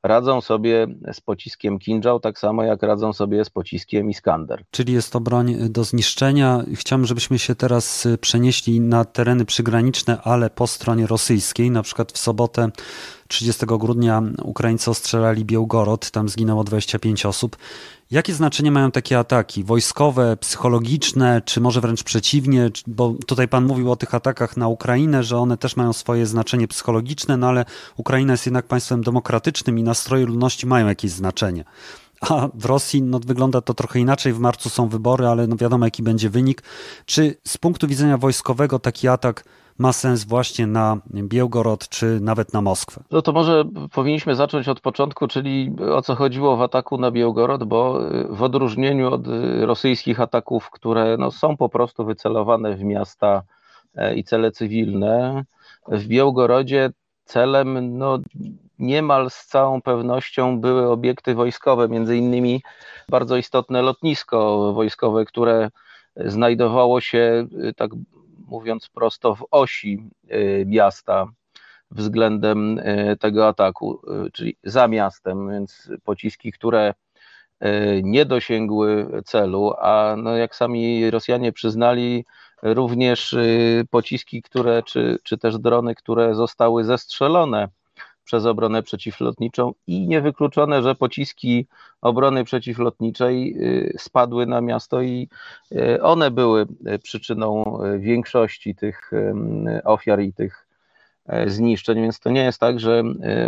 radzą 0.03 0.41
sobie 0.41 0.87
z 1.13 1.21
pociskiem 1.21 1.79
Kinjal 1.79 2.19
tak 2.19 2.39
samo 2.39 2.63
jak 2.63 2.83
radzą 2.83 3.13
sobie 3.13 3.45
z 3.45 3.49
pociskiem 3.49 4.09
Iskander. 4.09 4.63
Czyli 4.71 4.93
jest 4.93 5.13
to 5.13 5.19
broń 5.19 5.55
do 5.69 5.83
zniszczenia. 5.83 6.63
Chciałbym, 6.73 7.05
żebyśmy 7.05 7.39
się 7.39 7.55
teraz 7.55 8.07
przenieśli 8.21 8.81
na 8.81 9.05
tereny 9.05 9.45
przygraniczne, 9.45 10.21
ale 10.23 10.49
po 10.49 10.67
stronie 10.67 11.07
rosyjskiej. 11.07 11.71
Na 11.71 11.83
przykład 11.83 12.11
w 12.11 12.17
sobotę 12.17 12.69
30 13.31 13.65
grudnia 13.65 14.21
Ukraińcy 14.43 14.91
ostrzelali 14.91 15.45
Białgorod, 15.45 16.11
tam 16.11 16.29
zginęło 16.29 16.63
25 16.63 17.25
osób. 17.25 17.57
Jakie 18.11 18.33
znaczenie 18.33 18.71
mają 18.71 18.91
takie 18.91 19.19
ataki? 19.19 19.63
Wojskowe, 19.63 20.37
psychologiczne, 20.37 21.41
czy 21.45 21.61
może 21.61 21.81
wręcz 21.81 22.03
przeciwnie? 22.03 22.69
Bo 22.87 23.15
tutaj 23.27 23.47
pan 23.47 23.65
mówił 23.65 23.91
o 23.91 23.95
tych 23.95 24.15
atakach 24.15 24.57
na 24.57 24.67
Ukrainę, 24.67 25.23
że 25.23 25.37
one 25.37 25.57
też 25.57 25.75
mają 25.75 25.93
swoje 25.93 26.25
znaczenie 26.25 26.67
psychologiczne, 26.67 27.37
no 27.37 27.47
ale 27.47 27.65
Ukraina 27.97 28.33
jest 28.33 28.45
jednak 28.45 28.65
państwem 28.65 29.03
demokratycznym 29.03 29.79
i 29.79 29.83
nastroje 29.83 30.25
ludności 30.25 30.67
mają 30.67 30.87
jakieś 30.87 31.11
znaczenie. 31.11 31.63
A 32.21 32.49
w 32.53 32.65
Rosji 32.65 33.01
no, 33.01 33.19
wygląda 33.19 33.61
to 33.61 33.73
trochę 33.73 33.99
inaczej. 33.99 34.33
W 34.33 34.39
marcu 34.39 34.69
są 34.69 34.87
wybory, 34.89 35.27
ale 35.27 35.47
no, 35.47 35.55
wiadomo, 35.55 35.85
jaki 35.85 36.03
będzie 36.03 36.29
wynik. 36.29 36.63
Czy 37.05 37.35
z 37.47 37.57
punktu 37.57 37.87
widzenia 37.87 38.17
wojskowego 38.17 38.79
taki 38.79 39.07
atak 39.07 39.43
ma 39.77 39.93
sens 39.93 40.23
właśnie 40.23 40.67
na 40.67 40.97
Białgorod 41.13 41.89
czy 41.89 42.19
nawet 42.21 42.53
na 42.53 42.61
Moskwę? 42.61 43.03
No 43.11 43.21
to 43.21 43.31
może 43.31 43.63
powinniśmy 43.93 44.35
zacząć 44.35 44.67
od 44.67 44.79
początku, 44.79 45.27
czyli 45.27 45.71
o 45.93 46.01
co 46.01 46.15
chodziło 46.15 46.57
w 46.57 46.61
ataku 46.61 46.97
na 46.97 47.11
Białgorod, 47.11 47.63
bo 47.63 47.99
w 48.29 48.43
odróżnieniu 48.43 49.13
od 49.13 49.21
rosyjskich 49.61 50.19
ataków, 50.19 50.69
które 50.69 51.17
no, 51.19 51.31
są 51.31 51.57
po 51.57 51.69
prostu 51.69 52.05
wycelowane 52.05 52.75
w 52.75 52.83
miasta 52.83 53.43
e, 53.95 54.15
i 54.15 54.23
cele 54.23 54.51
cywilne, 54.51 55.43
w 55.87 56.07
Białgorodzie 56.07 56.89
celem 57.25 57.97
no, 57.97 58.19
niemal 58.79 59.29
z 59.29 59.45
całą 59.45 59.81
pewnością 59.81 60.59
były 60.59 60.89
obiekty 60.89 61.35
wojskowe, 61.35 61.89
między 61.89 62.17
innymi 62.17 62.61
bardzo 63.09 63.37
istotne 63.37 63.81
lotnisko 63.81 64.73
wojskowe, 64.73 65.25
które 65.25 65.69
znajdowało 66.15 67.01
się 67.01 67.47
tak 67.75 67.91
mówiąc 68.51 68.89
prosto, 68.89 69.35
w 69.35 69.45
osi 69.51 70.09
y, 70.31 70.63
miasta 70.67 71.25
względem 71.91 72.79
y, 72.79 73.17
tego 73.19 73.47
ataku, 73.47 74.01
y, 74.27 74.31
czyli 74.31 74.55
za 74.63 74.87
miastem, 74.87 75.49
więc 75.51 75.91
pociski, 76.03 76.51
które 76.51 76.93
nie 78.03 78.25
dosięgły 78.25 79.21
celu, 79.25 79.73
a 79.77 80.15
no 80.17 80.37
jak 80.37 80.55
sami 80.55 81.11
Rosjanie 81.11 81.51
przyznali, 81.51 82.25
również 82.63 83.35
pociski, 83.89 84.41
które, 84.41 84.83
czy, 84.83 85.17
czy 85.23 85.37
też 85.37 85.57
drony, 85.59 85.95
które 85.95 86.35
zostały 86.35 86.83
zestrzelone 86.83 87.67
przez 88.31 88.45
obronę 88.45 88.83
przeciwlotniczą 88.83 89.73
i 89.87 90.07
niewykluczone, 90.07 90.83
że 90.83 90.95
pociski 90.95 91.67
obrony 92.01 92.43
przeciwlotniczej 92.43 93.55
y, 93.57 93.95
spadły 93.97 94.45
na 94.45 94.61
miasto 94.61 95.01
i 95.01 95.29
y, 95.71 96.03
one 96.03 96.31
były 96.31 96.65
y, 96.87 96.99
przyczyną 96.99 97.79
większości 97.99 98.75
tych 98.75 99.11
ofiar 99.83 100.21
i 100.21 100.33
tych 100.33 100.67
zniszczeń, 101.45 102.01
więc 102.01 102.19
to 102.19 102.29
nie 102.29 102.43
jest 102.43 102.59
tak, 102.59 102.79
że 102.79 103.03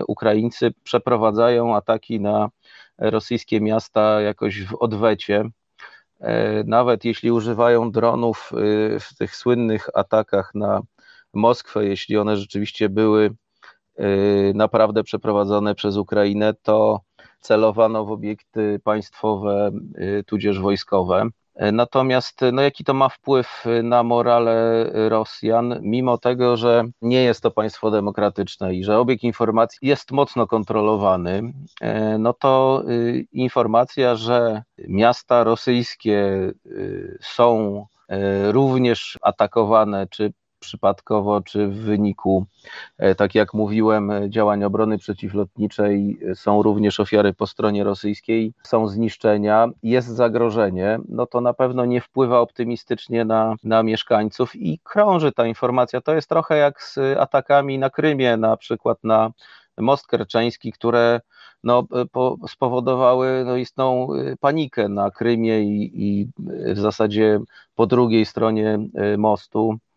Ukraińcy 0.07 0.73
przeprowadzają 0.83 1.75
ataki 1.75 2.19
na 2.19 2.49
rosyjskie 2.97 3.61
miasta 3.61 4.21
jakoś 4.21 4.65
w 4.65 4.75
odwecie. 4.75 5.43
Nawet 6.65 7.05
jeśli 7.05 7.31
używają 7.31 7.91
dronów 7.91 8.51
w 8.99 9.17
tych 9.17 9.35
słynnych 9.35 9.89
atakach 9.93 10.55
na 10.55 10.81
Moskwę, 11.33 11.85
jeśli 11.85 12.17
one 12.17 12.37
rzeczywiście 12.37 12.89
były 12.89 13.35
naprawdę 14.53 15.03
przeprowadzone 15.03 15.75
przez 15.75 15.97
Ukrainę, 15.97 16.53
to 16.53 17.01
celowano 17.39 18.05
w 18.05 18.11
obiekty 18.11 18.79
państwowe, 18.83 19.71
tudzież 20.25 20.59
wojskowe. 20.59 21.29
Natomiast 21.55 22.41
no, 22.53 22.61
jaki 22.61 22.83
to 22.83 22.93
ma 22.93 23.09
wpływ 23.09 23.65
na 23.83 24.03
morale 24.03 24.85
Rosjan, 25.09 25.79
mimo 25.81 26.17
tego, 26.17 26.57
że 26.57 26.83
nie 27.01 27.23
jest 27.23 27.41
to 27.41 27.51
państwo 27.51 27.91
demokratyczne 27.91 28.75
i 28.75 28.83
że 28.83 28.99
obieg 28.99 29.23
informacji 29.23 29.77
jest 29.81 30.11
mocno 30.11 30.47
kontrolowany, 30.47 31.53
no 32.19 32.33
to 32.33 32.83
y, 32.89 33.25
informacja, 33.31 34.15
że 34.15 34.63
miasta 34.87 35.43
rosyjskie 35.43 36.51
y, 36.65 37.17
są 37.21 37.77
y, 38.11 38.51
również 38.51 39.19
atakowane, 39.21 40.07
czy 40.07 40.33
przypadkowo, 40.63 41.41
czy 41.41 41.67
w 41.67 41.75
wyniku, 41.75 42.45
e, 42.97 43.15
tak 43.15 43.35
jak 43.35 43.53
mówiłem, 43.53 44.11
działań 44.29 44.63
obrony 44.63 44.97
przeciwlotniczej 44.97 46.19
są 46.35 46.63
również 46.63 46.99
ofiary 46.99 47.33
po 47.33 47.47
stronie 47.47 47.83
rosyjskiej, 47.83 48.53
są 48.63 48.87
zniszczenia, 48.87 49.67
jest 49.83 50.07
zagrożenie, 50.07 50.99
no 51.09 51.25
to 51.25 51.41
na 51.41 51.53
pewno 51.53 51.85
nie 51.85 52.01
wpływa 52.01 52.39
optymistycznie 52.39 53.25
na, 53.25 53.55
na 53.63 53.83
mieszkańców 53.83 54.55
i 54.55 54.79
krąży 54.83 55.31
ta 55.31 55.45
informacja. 55.45 56.01
To 56.01 56.15
jest 56.15 56.29
trochę 56.29 56.57
jak 56.57 56.83
z 56.83 56.97
atakami 57.19 57.79
na 57.79 57.89
Krymie, 57.89 58.37
na 58.37 58.57
przykład 58.57 59.03
na 59.03 59.31
most 59.77 60.07
kerczeński, 60.07 60.71
które 60.71 61.21
no, 61.63 61.83
po, 62.11 62.37
spowodowały 62.47 63.43
no, 63.45 63.57
istną 63.57 64.07
panikę 64.39 64.89
na 64.89 65.11
Krymie 65.11 65.61
i, 65.61 65.91
i 65.93 66.27
w 66.73 66.79
zasadzie 66.79 67.39
po 67.75 67.87
drugiej 67.87 68.25
stronie 68.25 68.79
mostu. 69.17 69.73
E, 69.73 69.92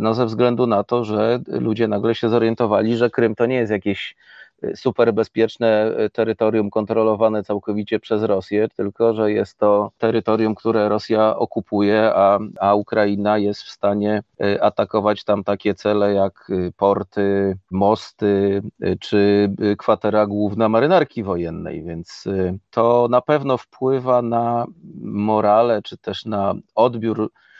no 0.00 0.14
ze 0.14 0.26
względu 0.26 0.66
na 0.66 0.84
to, 0.84 1.04
że 1.04 1.40
ludzie 1.46 1.88
nagle 1.88 2.14
się 2.14 2.28
zorientowali, 2.28 2.96
że 2.96 3.10
Krym 3.10 3.34
to 3.34 3.46
nie 3.46 3.56
jest 3.56 3.72
jakieś 3.72 4.16
e, 4.62 4.76
super 4.76 5.14
bezpieczne 5.14 5.94
e, 5.96 6.10
terytorium 6.10 6.70
kontrolowane 6.70 7.44
całkowicie 7.44 8.00
przez 8.00 8.22
Rosję, 8.22 8.68
tylko 8.68 9.14
że 9.14 9.32
jest 9.32 9.58
to 9.58 9.90
terytorium, 9.98 10.54
które 10.54 10.88
Rosja 10.88 11.36
okupuje, 11.36 12.10
a, 12.14 12.38
a 12.60 12.74
Ukraina 12.74 13.38
jest 13.38 13.62
w 13.62 13.70
stanie 13.70 14.22
atakować 14.60 15.24
tam 15.24 15.44
takie 15.44 15.74
cele 15.74 16.14
jak 16.14 16.50
porty, 16.76 17.58
mosty 17.70 18.62
czy 19.00 19.50
kwatera 19.78 20.26
główna 20.26 20.68
marynarki 20.68 21.22
wojennej, 21.22 21.84
więc 21.84 22.24
to 22.70 23.08
na 23.10 23.20
pewno 23.20 23.58
wpływa 23.58 24.22
na 24.22 24.66
morale 25.02 25.82
czy 25.82 25.96
też 25.96 26.24
na 26.24 26.54
odbiór 26.74 27.30
E, 27.30 27.51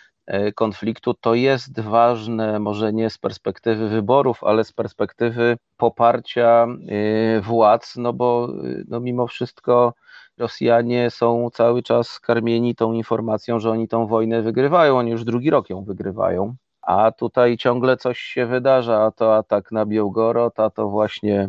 konfliktu, 0.54 1.14
to 1.14 1.34
jest 1.34 1.80
ważne, 1.80 2.58
może 2.58 2.92
nie 2.92 3.10
z 3.10 3.18
perspektywy 3.18 3.88
wyborów, 3.88 4.44
ale 4.44 4.64
z 4.64 4.72
perspektywy 4.72 5.58
poparcia 5.76 6.66
e, 6.88 7.40
władz, 7.40 7.96
no 7.96 8.12
bo 8.12 8.48
e, 8.48 8.82
no 8.88 9.00
mimo 9.00 9.26
wszystko 9.26 9.94
Rosjanie 10.38 11.10
są 11.10 11.50
cały 11.52 11.82
czas 11.82 12.20
karmieni 12.20 12.74
tą 12.74 12.92
informacją, 12.92 13.60
że 13.60 13.70
oni 13.70 13.88
tą 13.88 14.06
wojnę 14.06 14.42
wygrywają, 14.42 14.98
oni 14.98 15.10
już 15.10 15.24
drugi 15.24 15.50
rok 15.50 15.70
ją 15.70 15.84
wygrywają. 15.84 16.54
A 16.82 17.12
tutaj 17.12 17.56
ciągle 17.56 17.96
coś 17.96 18.18
się 18.18 18.46
wydarza, 18.46 19.02
a 19.04 19.10
to 19.10 19.36
atak 19.36 19.72
na 19.72 19.86
Białgorod, 19.86 20.60
a 20.60 20.70
to 20.70 20.88
właśnie 20.88 21.48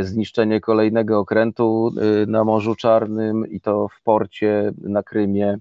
zniszczenie 0.00 0.60
kolejnego 0.60 1.18
okrętu 1.18 1.92
na 2.26 2.44
Morzu 2.44 2.74
Czarnym 2.74 3.46
i 3.50 3.60
to 3.60 3.88
w 3.88 4.02
porcie 4.02 4.72
na 4.82 5.02
Krymie 5.02 5.58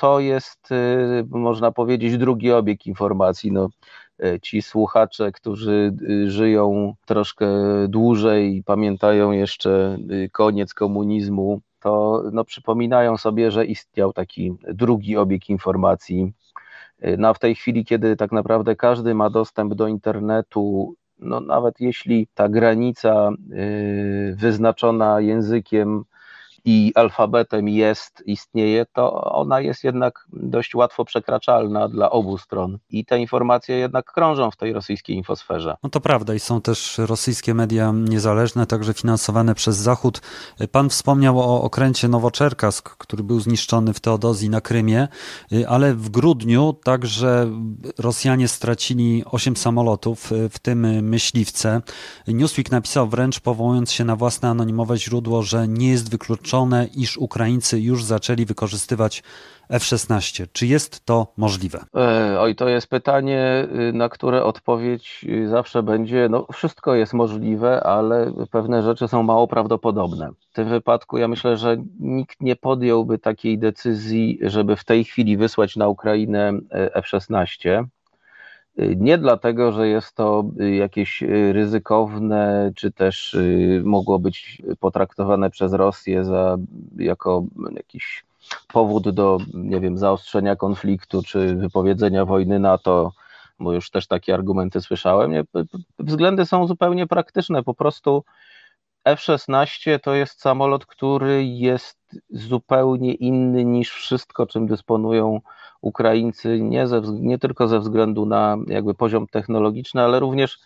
to 0.00 0.20
jest, 0.20 0.72
y, 0.72 1.24
można 1.30 1.72
powiedzieć, 1.72 2.18
drugi 2.18 2.52
obieg 2.52 2.86
informacji. 2.86 3.52
No, 3.52 3.68
y, 4.24 4.40
ci 4.42 4.62
słuchacze, 4.62 5.32
którzy 5.32 5.92
y, 6.10 6.30
żyją 6.30 6.94
troszkę 7.06 7.46
dłużej 7.88 8.56
i 8.56 8.62
pamiętają 8.62 9.30
jeszcze 9.30 9.98
koniec 10.32 10.74
komunizmu, 10.74 11.60
to 11.80 12.22
no, 12.32 12.44
przypominają 12.44 13.16
sobie, 13.16 13.50
że 13.50 13.66
istniał 13.66 14.12
taki 14.12 14.52
drugi 14.74 15.16
obieg 15.16 15.48
informacji. 15.48 16.32
No, 17.18 17.34
w 17.34 17.38
tej 17.38 17.54
chwili, 17.54 17.84
kiedy 17.84 18.16
tak 18.16 18.32
naprawdę 18.32 18.76
każdy 18.76 19.14
ma 19.14 19.30
dostęp 19.30 19.74
do 19.74 19.88
internetu, 19.88 20.94
no, 21.18 21.40
nawet 21.40 21.80
jeśli 21.80 22.28
ta 22.34 22.48
granica 22.48 23.30
wyznaczona 24.36 25.20
językiem 25.20 26.04
i 26.64 26.92
alfabetem 26.94 27.68
jest, 27.68 28.22
istnieje, 28.26 28.86
to 28.92 29.24
ona 29.24 29.60
jest 29.60 29.84
jednak 29.84 30.26
dość 30.32 30.74
łatwo 30.74 31.04
przekraczalna 31.04 31.88
dla 31.88 32.10
obu 32.10 32.38
stron. 32.38 32.78
I 32.90 33.04
te 33.04 33.18
informacje 33.18 33.76
jednak 33.76 34.12
krążą 34.12 34.50
w 34.50 34.56
tej 34.56 34.72
rosyjskiej 34.72 35.16
infosferze. 35.16 35.76
No 35.82 35.90
to 35.90 36.00
prawda 36.00 36.34
i 36.34 36.40
są 36.40 36.60
też 36.60 36.98
rosyjskie 36.98 37.54
media 37.54 37.92
niezależne, 37.94 38.66
także 38.66 38.94
finansowane 38.94 39.54
przez 39.54 39.76
Zachód. 39.76 40.20
Pan 40.72 40.88
wspomniał 40.88 41.38
o 41.38 41.62
okręcie 41.62 42.08
Nowoczerkask, 42.08 42.96
który 42.96 43.24
był 43.24 43.40
zniszczony 43.40 43.94
w 43.94 44.00
Teodozji 44.00 44.50
na 44.50 44.60
Krymie, 44.60 45.08
ale 45.68 45.94
w 45.94 46.08
grudniu 46.08 46.72
także 46.84 47.50
Rosjanie 47.98 48.48
stracili 48.48 49.22
8 49.24 49.56
samolotów, 49.56 50.30
w 50.50 50.58
tym 50.58 51.02
myśliwce. 51.02 51.82
Newsweek 52.28 52.70
napisał 52.70 53.08
wręcz, 53.08 53.40
powołując 53.40 53.92
się 53.92 54.04
na 54.04 54.16
własne 54.16 54.48
anonimowe 54.48 54.98
źródło, 54.98 55.42
że 55.42 55.68
nie 55.68 55.88
jest 55.88 56.10
wykluczone 56.10 56.49
iż 56.96 57.16
Ukraińcy 57.16 57.80
już 57.80 58.04
zaczęli 58.04 58.44
wykorzystywać 58.44 59.22
F-16. 59.70 60.46
Czy 60.52 60.66
jest 60.66 61.04
to 61.04 61.26
możliwe? 61.36 61.84
E, 61.96 62.40
oj, 62.40 62.54
to 62.54 62.68
jest 62.68 62.86
pytanie, 62.86 63.68
y, 63.88 63.92
na 63.92 64.08
które 64.08 64.44
odpowiedź 64.44 65.24
y, 65.28 65.48
zawsze 65.48 65.82
będzie, 65.82 66.28
no 66.30 66.46
wszystko 66.52 66.94
jest 66.94 67.14
możliwe, 67.14 67.82
ale 67.82 68.32
pewne 68.50 68.82
rzeczy 68.82 69.08
są 69.08 69.22
mało 69.22 69.48
prawdopodobne. 69.48 70.30
W 70.50 70.54
tym 70.54 70.68
wypadku 70.68 71.18
ja 71.18 71.28
myślę, 71.28 71.56
że 71.56 71.76
nikt 72.00 72.40
nie 72.40 72.56
podjąłby 72.56 73.18
takiej 73.18 73.58
decyzji, 73.58 74.38
żeby 74.42 74.76
w 74.76 74.84
tej 74.84 75.04
chwili 75.04 75.36
wysłać 75.36 75.76
na 75.76 75.88
Ukrainę 75.88 76.48
e, 76.48 76.94
F-16. 76.94 77.84
Nie 78.76 79.18
dlatego, 79.18 79.72
że 79.72 79.88
jest 79.88 80.14
to 80.14 80.44
jakieś 80.78 81.22
ryzykowne, 81.52 82.72
czy 82.76 82.92
też 82.92 83.36
mogło 83.84 84.18
być 84.18 84.62
potraktowane 84.80 85.50
przez 85.50 85.72
Rosję 85.72 86.24
za, 86.24 86.56
jako 86.96 87.44
jakiś 87.76 88.24
powód 88.72 89.10
do, 89.10 89.38
nie 89.54 89.80
wiem, 89.80 89.98
zaostrzenia 89.98 90.56
konfliktu, 90.56 91.22
czy 91.22 91.54
wypowiedzenia 91.54 92.24
wojny 92.24 92.58
NATO, 92.58 93.12
bo 93.60 93.72
już 93.72 93.90
też 93.90 94.06
takie 94.06 94.34
argumenty 94.34 94.80
słyszałem. 94.80 95.32
Nie, 95.32 95.44
względy 95.98 96.46
są 96.46 96.66
zupełnie 96.66 97.06
praktyczne. 97.06 97.62
Po 97.62 97.74
prostu 97.74 98.24
F-16 99.04 100.00
to 100.00 100.14
jest 100.14 100.40
samolot, 100.40 100.86
który 100.86 101.44
jest 101.44 101.99
zupełnie 102.30 103.14
inny 103.14 103.64
niż 103.64 103.90
wszystko, 103.92 104.46
czym 104.46 104.66
dysponują 104.66 105.40
Ukraińcy, 105.80 106.60
nie, 106.60 106.86
ze, 106.86 107.00
nie 107.00 107.38
tylko 107.38 107.68
ze 107.68 107.80
względu 107.80 108.26
na 108.26 108.56
jakby 108.66 108.94
poziom 108.94 109.26
technologiczny, 109.26 110.02
ale 110.02 110.20
również 110.20 110.58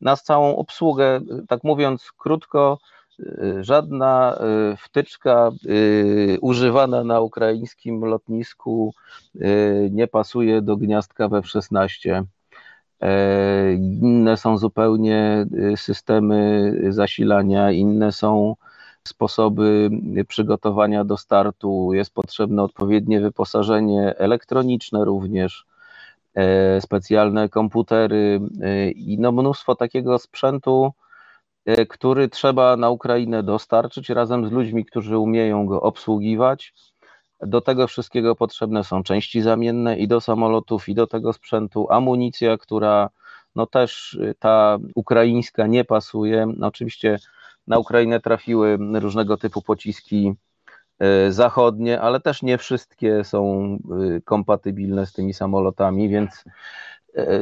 na 0.00 0.16
całą 0.16 0.56
obsługę. 0.56 1.20
Tak 1.48 1.64
mówiąc 1.64 2.12
krótko, 2.18 2.78
y, 3.20 3.64
żadna 3.64 4.38
y, 4.72 4.76
wtyczka 4.76 5.50
y, 5.66 6.38
używana 6.40 7.04
na 7.04 7.20
ukraińskim 7.20 8.04
lotnisku 8.04 8.94
nie 9.90 10.06
pasuje 10.06 10.62
do 10.62 10.76
gniazdka 10.76 11.28
w 11.28 11.34
F-16. 11.34 12.24
E, 13.00 13.72
inne 13.74 14.36
są 14.36 14.58
zupełnie 14.58 15.46
systemy 15.76 16.72
zasilania, 16.88 17.70
inne 17.70 18.12
są 18.12 18.56
sposoby 19.08 19.90
przygotowania 20.28 21.04
do 21.04 21.16
startu, 21.16 21.92
jest 21.92 22.14
potrzebne 22.14 22.62
odpowiednie 22.62 23.20
wyposażenie 23.20 24.14
elektroniczne 24.18 25.04
również, 25.04 25.66
e, 26.34 26.80
specjalne 26.80 27.48
komputery 27.48 28.40
e, 28.62 28.90
i 28.90 29.18
no 29.18 29.32
mnóstwo 29.32 29.74
takiego 29.74 30.18
sprzętu, 30.18 30.92
e, 31.66 31.86
który 31.86 32.28
trzeba 32.28 32.76
na 32.76 32.90
Ukrainę 32.90 33.42
dostarczyć 33.42 34.08
razem 34.08 34.48
z 34.48 34.52
ludźmi, 34.52 34.84
którzy 34.84 35.18
umieją 35.18 35.66
go 35.66 35.80
obsługiwać. 35.80 36.74
Do 37.40 37.60
tego 37.60 37.86
wszystkiego 37.86 38.36
potrzebne 38.36 38.84
są 38.84 39.02
części 39.02 39.40
zamienne 39.40 39.98
i 39.98 40.08
do 40.08 40.20
samolotów, 40.20 40.88
i 40.88 40.94
do 40.94 41.06
tego 41.06 41.32
sprzętu, 41.32 41.86
amunicja, 41.90 42.58
która 42.58 43.10
no 43.54 43.66
też 43.66 44.18
ta 44.38 44.78
ukraińska 44.94 45.66
nie 45.66 45.84
pasuje. 45.84 46.46
No 46.56 46.66
oczywiście 46.66 47.18
na 47.66 47.78
Ukrainę 47.78 48.20
trafiły 48.20 48.78
różnego 48.94 49.36
typu 49.36 49.62
pociski 49.62 50.32
e, 50.98 51.32
zachodnie, 51.32 52.00
ale 52.00 52.20
też 52.20 52.42
nie 52.42 52.58
wszystkie 52.58 53.24
są 53.24 53.64
e, 54.16 54.20
kompatybilne 54.20 55.06
z 55.06 55.12
tymi 55.12 55.34
samolotami, 55.34 56.08
więc 56.08 56.44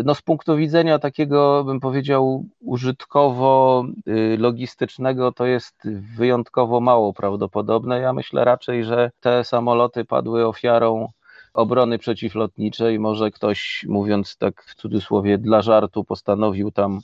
no 0.04 0.14
z 0.14 0.22
punktu 0.22 0.56
widzenia 0.56 0.98
takiego, 0.98 1.64
bym 1.64 1.80
powiedział, 1.80 2.44
użytkowo-logistycznego, 2.60 5.32
to 5.32 5.46
jest 5.46 5.88
wyjątkowo 6.16 6.80
mało 6.80 7.12
prawdopodobne. 7.12 8.00
Ja 8.00 8.12
myślę 8.12 8.44
raczej, 8.44 8.84
że 8.84 9.10
te 9.20 9.44
samoloty 9.44 10.04
padły 10.04 10.46
ofiarą 10.46 11.08
obrony 11.54 11.98
przeciwlotniczej. 11.98 12.98
Może 12.98 13.30
ktoś, 13.30 13.86
mówiąc 13.88 14.36
tak 14.36 14.62
w 14.62 14.74
cudzysłowie, 14.74 15.38
dla 15.38 15.62
żartu, 15.62 16.04
postanowił 16.04 16.70
tam 16.70 17.00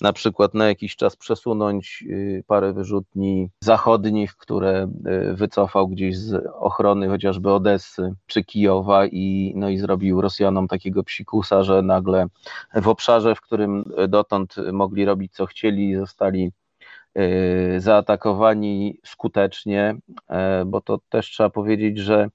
na 0.00 0.12
przykład 0.12 0.54
na 0.54 0.68
jakiś 0.68 0.96
czas 0.96 1.16
przesunąć 1.16 2.04
y, 2.10 2.44
parę 2.46 2.72
wyrzutni 2.72 3.50
zachodnich, 3.60 4.36
które 4.36 4.90
y, 5.30 5.34
wycofał 5.34 5.88
gdzieś 5.88 6.18
z 6.18 6.46
ochrony 6.54 7.08
chociażby 7.08 7.52
Odessy 7.52 8.14
czy 8.26 8.44
Kijowa 8.44 9.06
i, 9.06 9.52
no 9.56 9.68
i 9.68 9.78
zrobił 9.78 10.20
Rosjanom 10.20 10.68
takiego 10.68 11.02
psikusa, 11.04 11.62
że 11.62 11.82
nagle 11.82 12.26
w 12.74 12.88
obszarze, 12.88 13.34
w 13.34 13.40
którym 13.40 13.84
dotąd 14.08 14.54
mogli 14.72 15.04
robić 15.04 15.32
co 15.32 15.46
chcieli, 15.46 15.96
zostali 15.96 16.52
y, 17.18 17.80
zaatakowani 17.80 18.98
skutecznie, 19.04 19.96
e, 20.28 20.64
bo 20.64 20.80
to 20.80 20.98
też 21.08 21.30
trzeba 21.30 21.50
powiedzieć, 21.50 21.98
że 21.98 22.28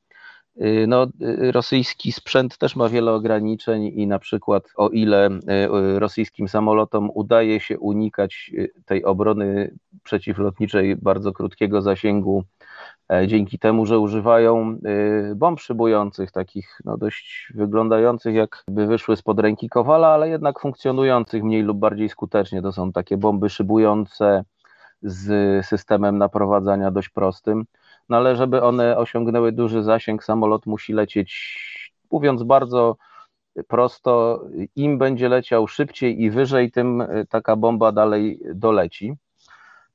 no, 0.88 1.08
y, 1.22 1.52
rosyjski 1.52 2.12
sprzęt 2.12 2.58
też 2.58 2.76
ma 2.76 2.90
wiele 2.90 3.14
ograniczeń 3.14 3.84
i 3.84 4.08
na 4.08 4.20
przykład 4.20 4.64
o 4.76 4.90
ile 4.90 5.30
y, 5.30 6.00
rosyjskim 6.00 6.48
samolotom 6.48 7.10
udaje 7.14 7.60
się 7.60 7.80
unikać 7.80 8.52
tej 8.86 9.06
obrony 9.06 9.76
przeciwlotniczej 10.04 10.96
bardzo 10.96 11.32
krótkiego 11.32 11.82
zasięgu, 11.82 12.44
e, 13.12 13.28
dzięki 13.28 13.60
temu, 13.60 13.86
że 13.86 14.00
używają 14.00 14.78
bomb 15.36 15.60
szybujących, 15.60 16.32
takich 16.32 16.80
no, 16.86 16.98
dość 16.98 17.52
wyglądających 17.56 18.36
jakby 18.36 18.88
wyszły 18.88 19.16
spod 19.16 19.40
ręki 19.40 19.70
Kowala, 19.70 20.08
ale 20.08 20.30
jednak 20.30 20.60
funkcjonujących 20.60 21.44
mniej 21.44 21.64
lub 21.64 21.78
bardziej 21.78 22.10
skutecznie. 22.10 22.62
To 22.62 22.72
są 22.72 22.92
takie 22.92 23.18
bomby 23.18 23.50
szybujące 23.50 24.44
z 25.02 25.66
systemem 25.66 26.18
naprowadzania 26.18 26.92
dość 26.92 27.10
prostym 27.10 27.66
no 28.10 28.18
ale 28.18 28.36
żeby 28.36 28.64
one 28.64 28.98
osiągnęły 28.98 29.52
duży 29.52 29.84
zasięg, 29.84 30.24
samolot 30.24 30.66
musi 30.66 30.94
lecieć, 30.94 31.58
mówiąc 32.12 32.44
bardzo 32.44 32.98
prosto, 33.68 34.44
im 34.76 34.98
będzie 34.98 35.30
leciał 35.30 35.68
szybciej 35.68 36.22
i 36.22 36.32
wyżej, 36.32 36.72
tym 36.72 37.02
e, 37.02 37.26
taka 37.26 37.56
bomba 37.56 37.92
dalej 37.92 38.40
doleci. 38.56 39.14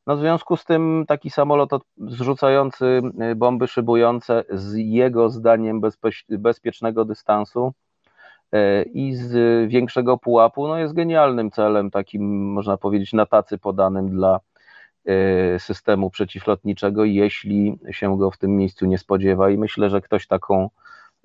No 0.06 0.16
w 0.16 0.20
związku 0.20 0.56
z 0.56 0.64
tym 0.64 1.04
taki 1.08 1.30
samolot 1.30 1.70
zrzucający 1.96 3.00
e, 3.18 3.34
bomby 3.34 3.68
szybujące 3.68 4.44
z 4.50 4.74
jego 4.76 5.28
zdaniem 5.28 5.80
bezpiecznego 6.28 7.04
dystansu 7.04 7.72
e, 8.52 8.82
i 8.82 9.14
z 9.14 9.70
większego 9.70 10.18
pułapu 10.18 10.68
no 10.68 10.78
jest 10.78 10.94
genialnym 10.94 11.50
celem, 11.50 11.90
takim 11.90 12.52
można 12.52 12.76
powiedzieć 12.76 13.12
na 13.12 13.26
tacy 13.26 13.58
podanym 13.58 14.10
dla 14.10 14.40
systemu 15.58 16.10
przeciwlotniczego, 16.10 17.04
jeśli 17.04 17.78
się 17.90 18.18
go 18.18 18.30
w 18.30 18.38
tym 18.38 18.56
miejscu 18.56 18.86
nie 18.86 18.98
spodziewa. 18.98 19.50
I 19.50 19.58
myślę, 19.58 19.90
że 19.90 20.00
ktoś 20.00 20.26
taką 20.26 20.70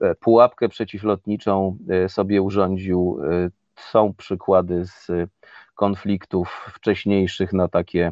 e, 0.01 0.15
pułapkę 0.15 0.69
przeciwlotniczą 0.69 1.77
e, 1.89 2.09
sobie 2.09 2.41
urządził. 2.41 3.19
E, 3.23 3.49
są 3.75 4.13
przykłady 4.13 4.85
z 4.85 5.07
konfliktów 5.75 6.71
wcześniejszych 6.73 7.53
na 7.53 7.67
takie 7.67 8.11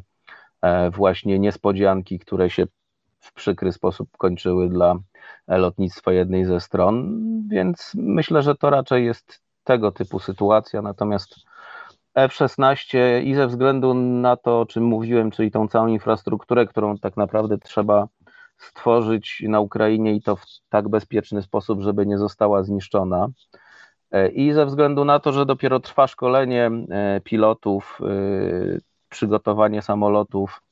właśnie 0.91 1.39
niespodzianki, 1.39 2.19
które 2.19 2.49
się 2.49 2.65
w 3.19 3.33
przykry 3.33 3.71
sposób 3.71 4.09
kończyły 4.17 4.69
dla 4.69 4.95
lotnictwa 5.47 6.13
jednej 6.13 6.45
ze 6.45 6.59
stron, 6.59 7.21
więc 7.49 7.91
myślę, 7.95 8.41
że 8.41 8.55
to 8.55 8.69
raczej 8.69 9.05
jest 9.05 9.41
tego 9.63 9.91
typu 9.91 10.19
sytuacja. 10.19 10.81
Natomiast 10.81 11.35
F-16 12.15 12.97
i 13.23 13.35
ze 13.35 13.47
względu 13.47 13.93
na 13.93 14.35
to, 14.37 14.59
o 14.59 14.65
czym 14.65 14.83
mówiłem, 14.83 15.31
czyli 15.31 15.51
tą 15.51 15.67
całą 15.67 15.87
infrastrukturę, 15.87 16.65
którą 16.65 16.97
tak 16.97 17.17
naprawdę 17.17 17.57
trzeba 17.57 18.07
stworzyć 18.57 19.43
na 19.47 19.59
Ukrainie 19.59 20.15
i 20.15 20.21
to 20.21 20.35
w 20.35 20.45
tak 20.69 20.89
bezpieczny 20.89 21.41
sposób, 21.41 21.81
żeby 21.81 22.05
nie 22.05 22.17
została 22.17 22.63
zniszczona. 22.63 23.27
E, 24.11 24.29
I 24.29 24.53
ze 24.53 24.65
względu 24.65 25.05
na 25.05 25.19
to, 25.19 25.31
że 25.31 25.45
dopiero 25.45 25.79
trwa 25.79 26.07
szkolenie 26.07 26.71
e, 26.89 27.21
pilotów, 27.23 27.99
e, 28.01 28.79
przygotowanie 29.09 29.81
samolotów, 29.81 30.61
E, 30.61 30.64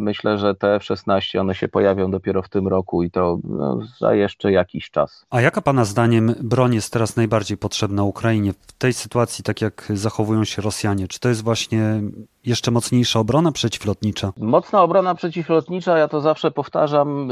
myślę, 0.00 0.38
że 0.38 0.54
te 0.54 0.74
F-16 0.74 1.40
one 1.40 1.54
się 1.54 1.68
pojawią 1.68 2.10
dopiero 2.10 2.42
w 2.42 2.48
tym 2.48 2.68
roku 2.68 3.02
i 3.02 3.10
to 3.10 3.38
no, 3.44 3.78
za 3.98 4.14
jeszcze 4.14 4.52
jakiś 4.52 4.90
czas. 4.90 5.26
A 5.30 5.40
jaka 5.40 5.62
Pana 5.62 5.84
zdaniem 5.84 6.34
broń 6.42 6.74
jest 6.74 6.92
teraz 6.92 7.16
najbardziej 7.16 7.56
potrzebna 7.58 8.04
Ukrainie 8.04 8.52
w 8.52 8.72
tej 8.72 8.92
sytuacji, 8.92 9.44
tak 9.44 9.60
jak 9.60 9.86
zachowują 9.94 10.44
się 10.44 10.62
Rosjanie? 10.62 11.08
Czy 11.08 11.20
to 11.20 11.28
jest 11.28 11.44
właśnie 11.44 12.00
jeszcze 12.44 12.70
mocniejsza 12.70 13.20
obrona 13.20 13.52
przeciwlotnicza? 13.52 14.32
Mocna 14.36 14.82
obrona 14.82 15.14
przeciwlotnicza, 15.14 15.98
ja 15.98 16.08
to 16.08 16.20
zawsze 16.20 16.50
powtarzam, 16.50 17.28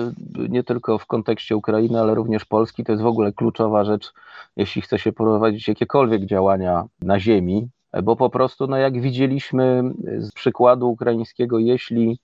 nie 0.49 0.64
tylko 0.64 0.99
w 0.99 1.07
kontekście 1.07 1.57
Ukrainy, 1.57 2.01
ale 2.01 2.14
również 2.14 2.45
Polski, 2.45 2.85
to 2.85 2.93
jest 2.93 3.05
w 3.05 3.07
ogóle 3.07 3.33
kluczowa 3.33 3.85
rzecz, 3.85 4.12
jeśli 4.57 4.83
chce 4.83 4.99
się 4.99 5.12
prowadzić 5.12 5.69
jakiekolwiek 5.69 6.27
działania 6.27 6.85
na 7.03 7.21
ziemi, 7.21 7.69
bo 8.03 8.16
po 8.16 8.31
prostu, 8.31 8.66
no 8.66 8.76
jak 8.76 9.00
widzieliśmy 9.00 9.83
z 10.18 10.33
przykładu 10.33 10.90
ukraińskiego, 10.90 11.59
jeśli 11.59 12.20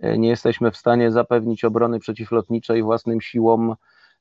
e, 0.00 0.18
nie 0.18 0.28
jesteśmy 0.28 0.70
w 0.70 0.76
stanie 0.76 1.10
zapewnić 1.10 1.64
obrony 1.64 1.98
przeciwlotniczej 1.98 2.82
własnym 2.82 3.20
siłom 3.20 3.74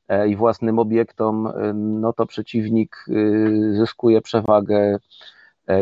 e, 0.08 0.30
i 0.30 0.36
własnym 0.36 0.80
obiektom, 0.80 1.48
e, 1.48 1.74
no 1.74 2.14
to 2.14 2.26
przeciwnik 2.26 3.06
zyskuje 3.72 4.22
przewagę 4.22 4.98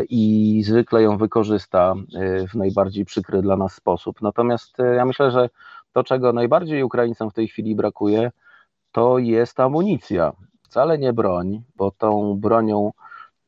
i 0.08 0.62
zwykle 0.66 1.02
ją 1.02 1.16
wykorzysta 1.16 1.94
w 2.50 2.54
najbardziej 2.54 3.04
przykry 3.04 3.42
dla 3.42 3.56
nas 3.56 3.74
sposób. 3.74 4.22
Natomiast 4.22 4.76
ja 4.96 5.04
myślę, 5.04 5.30
że 5.30 5.48
to, 5.92 6.04
czego 6.04 6.32
najbardziej 6.32 6.82
Ukraińcom 6.82 7.30
w 7.30 7.34
tej 7.34 7.48
chwili 7.48 7.74
brakuje, 7.74 8.30
to 8.92 9.18
jest 9.18 9.60
amunicja. 9.60 10.32
Wcale 10.62 10.98
nie 10.98 11.12
broń, 11.12 11.62
bo 11.76 11.90
tą 11.90 12.36
bronią 12.40 12.90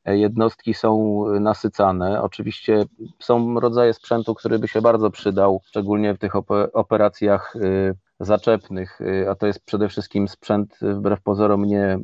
jednostki 0.05 0.75
są 0.75 1.25
nasycane. 1.41 2.23
Oczywiście 2.23 2.85
są 3.19 3.61
rodzaje 3.61 3.95
sprzętu, 3.95 4.35
który 4.35 4.59
by 4.59 4.69
się 4.69 4.83
bardzo 4.83 5.11
przydał, 5.11 5.61
szczególnie 5.65 6.15
w 6.15 6.19
tych 6.19 6.33
operacjach 6.73 7.57
y, 7.57 7.95
zaczepnych, 8.21 8.99
a 9.31 9.35
to 9.35 9.47
jest 9.47 9.65
przede 9.65 9.89
wszystkim 9.89 10.29
sprzęt 10.29 10.79
wbrew 10.83 11.23
pozorom 11.23 11.65
nie 11.65 11.99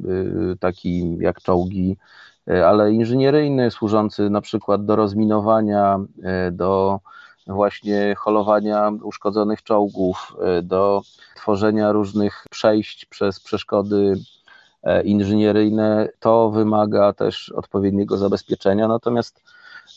taki 0.61 1.18
jak 1.18 1.42
czołgi, 1.42 1.96
ale 2.66 2.92
inżynieryjny, 2.92 3.70
służący 3.70 4.30
na 4.30 4.40
przykład 4.40 4.85
do 4.85 4.96
rozminowania, 4.96 5.98
do 6.52 7.00
właśnie 7.46 8.14
holowania 8.18 8.92
uszkodzonych 9.02 9.62
czołgów, 9.62 10.37
do 10.62 11.02
tworzenia 11.37 11.92
różnych 11.92 12.44
przejść 12.50 13.04
przez 13.04 13.40
przeszkody 13.40 14.14
E, 14.14 14.45
inżynieryjne, 15.04 16.08
to 16.20 16.50
wymaga 16.50 17.12
też 17.12 17.52
odpowiedniego 17.52 18.16
zabezpieczenia. 18.16 18.88
Natomiast 18.88 19.42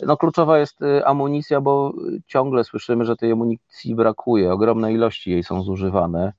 no, 0.05 0.17
kluczowa 0.17 0.59
jest 0.59 0.81
e, 0.81 1.07
amunicja, 1.07 1.61
bo 1.61 1.93
ciągle 2.27 2.63
słyszymy, 2.63 3.05
że 3.05 3.15
tej 3.15 3.31
amunicji 3.31 3.95
brakuje, 3.95 4.53
ogromne 4.53 4.93
ilości 4.93 5.31
jej 5.31 5.43
są 5.43 5.63
zużywane 5.63 6.33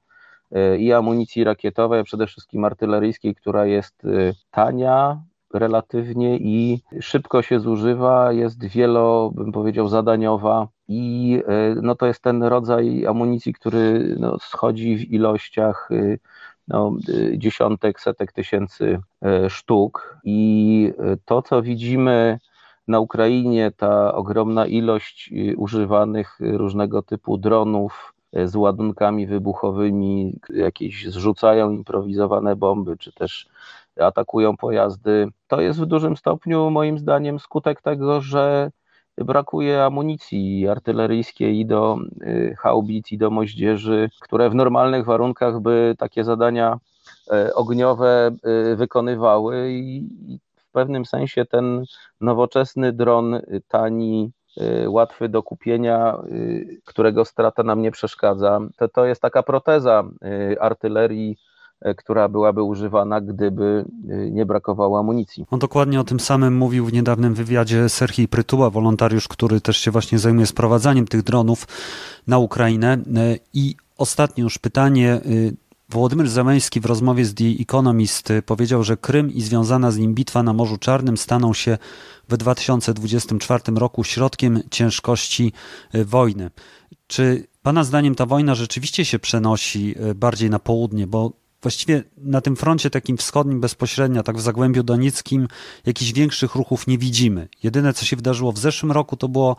e, 0.53 0.77
i 0.79 0.93
amunicji 0.93 1.45
rakietowej, 1.45 2.01
a 2.01 2.05
przede 2.05 2.27
wszystkim 2.27 2.65
artyleryjskiej, 2.65 3.35
która 3.35 3.67
jest 3.67 4.03
tania 4.51 5.23
relatywnie 5.55 6.37
i 6.37 6.83
szybko 7.01 7.43
się 7.43 7.61
zużywa, 7.61 8.33
jest 8.33 8.65
wielo, 8.65 9.31
bym 9.35 9.53
powiedział, 9.53 9.89
zadaniowa 9.89 10.69
i 10.89 11.43
no, 11.83 11.95
to 11.95 12.07
jest 12.07 12.23
ten 12.23 12.43
rodzaj 12.43 13.07
amunicji, 13.07 13.53
który 13.53 14.17
no, 14.19 14.39
schodzi 14.39 14.97
w 14.97 15.13
ilościach 15.13 15.89
no, 16.71 16.97
dziesiątek, 17.37 18.01
setek 18.01 18.33
tysięcy 18.33 18.99
e, 19.23 19.51
sztuk. 19.51 20.19
I 20.25 20.93
e, 20.99 21.17
to, 21.25 21.43
co 21.43 21.63
widzimy 21.63 22.39
na 22.89 23.01
Ukrainie, 23.01 23.73
ta 23.77 24.15
ogromna 24.15 24.67
ilość 24.67 25.33
e, 25.33 25.57
używanych 25.57 26.39
różnego 26.41 27.03
typu 27.03 27.39
dronów 27.39 28.15
z 28.45 28.57
ładunkami 28.57 29.27
wybuchowymi, 29.27 30.39
jakieś 30.49 31.09
zrzucają 31.09 31.71
improwizowane 31.71 32.57
bomby, 32.57 32.97
czy 32.97 33.13
też 33.13 33.49
atakują 34.01 34.57
pojazdy, 34.57 35.29
to 35.49 35.61
jest 35.61 35.81
w 35.81 35.87
dużym 35.87 36.17
stopniu, 36.17 36.71
moim 36.71 36.99
zdaniem, 36.99 37.39
skutek 37.39 37.83
tego, 37.83 38.21
że 38.21 38.71
brakuje 39.25 39.85
amunicji 39.85 40.69
artyleryjskiej 40.69 41.67
do 41.67 41.99
y, 42.23 42.55
haubic, 42.59 43.13
i 43.13 43.19
do 43.19 43.31
moździerzy, 43.31 44.11
które 44.21 44.51
w 44.51 44.55
normalnych 44.55 45.05
warunkach 45.05 45.61
by 45.61 45.95
takie 45.99 46.25
zadania 46.25 46.79
e, 47.31 47.55
ogniowe 47.55 48.31
y, 48.73 48.77
wykonywały. 48.77 49.73
I 49.73 50.09
w 50.57 50.73
pewnym 50.73 51.07
sensie 51.07 51.45
ten 51.45 51.85
nowoczesny 52.21 52.93
dron, 52.93 53.35
y, 53.35 53.63
tani, 53.69 54.33
łatwy 54.87 55.29
do 55.29 55.43
kupienia, 55.43 56.17
którego 56.85 57.25
strata 57.25 57.63
nam 57.63 57.83
nie 57.83 57.91
przeszkadza, 57.91 58.61
to, 58.77 58.89
to 58.89 59.05
jest 59.05 59.23
taka 59.23 59.43
proteza 59.43 60.05
artylerii 60.61 61.37
która 61.97 62.29
byłaby 62.29 62.63
używana, 62.63 63.21
gdyby 63.21 63.85
nie 64.31 64.47
brakowało 64.47 64.99
amunicji. 64.99 65.47
On 65.51 65.59
dokładnie 65.59 66.01
o 66.01 66.05
tym 66.05 66.21
samym 66.21 66.57
mówił 66.57 66.87
w 66.87 66.93
niedawnym 66.93 67.35
wywiadzie 67.35 67.89
Serhii 67.89 68.29
Prytuła, 68.29 68.71
wolontariusz, 68.71 69.29
który 69.29 69.61
też 69.61 69.77
się 69.77 69.91
właśnie 69.91 70.19
zajmuje 70.19 70.47
sprowadzaniem 70.47 71.07
tych 71.07 71.23
dronów 71.23 71.69
na 72.27 72.39
Ukrainę. 72.39 72.99
I 73.55 73.77
ostatnie 73.99 74.43
już 74.43 74.59
pytanie. 74.59 75.21
Wołodymyr 75.89 76.29
Zeleński 76.29 76.81
w 76.81 76.87
rozmowie 76.87 77.25
z 77.25 77.35
The 77.35 77.45
Economist 77.61 78.29
powiedział, 78.47 78.83
że 78.83 78.97
Krym 78.97 79.33
i 79.35 79.41
związana 79.41 79.91
z 79.91 79.99
nim 79.99 80.15
bitwa 80.15 80.43
na 80.43 80.53
Morzu 80.53 80.79
Czarnym 80.79 81.17
staną 81.17 81.55
się 81.55 81.79
w 82.29 82.37
2024 82.37 83.63
roku 83.75 84.05
środkiem 84.05 84.61
ciężkości 84.71 85.53
wojny. 85.95 86.51
Czy 87.07 87.47
Pana 87.63 87.85
zdaniem 87.85 88.15
ta 88.15 88.27
wojna 88.27 88.55
rzeczywiście 88.55 89.05
się 89.05 89.19
przenosi 89.19 89.95
bardziej 90.15 90.51
na 90.51 90.59
południe, 90.59 91.07
bo 91.07 91.33
właściwie 91.63 92.03
na 92.17 92.41
tym 92.41 92.57
froncie 92.57 92.91
takim 92.91 93.17
wschodnim 93.17 93.61
bezpośrednio, 93.61 94.23
tak 94.23 94.37
w 94.37 94.41
Zagłębiu 94.41 94.83
Donieckim, 94.83 95.49
jakichś 95.87 96.13
większych 96.13 96.55
ruchów 96.55 96.87
nie 96.87 96.99
widzimy. 96.99 97.49
Jedyne, 97.63 97.93
co 97.93 98.05
się 98.05 98.17
wydarzyło 98.17 98.53
w 98.53 98.59
zeszłym 98.59 98.93
roku, 98.93 99.17
to 99.17 99.29
było 99.29 99.57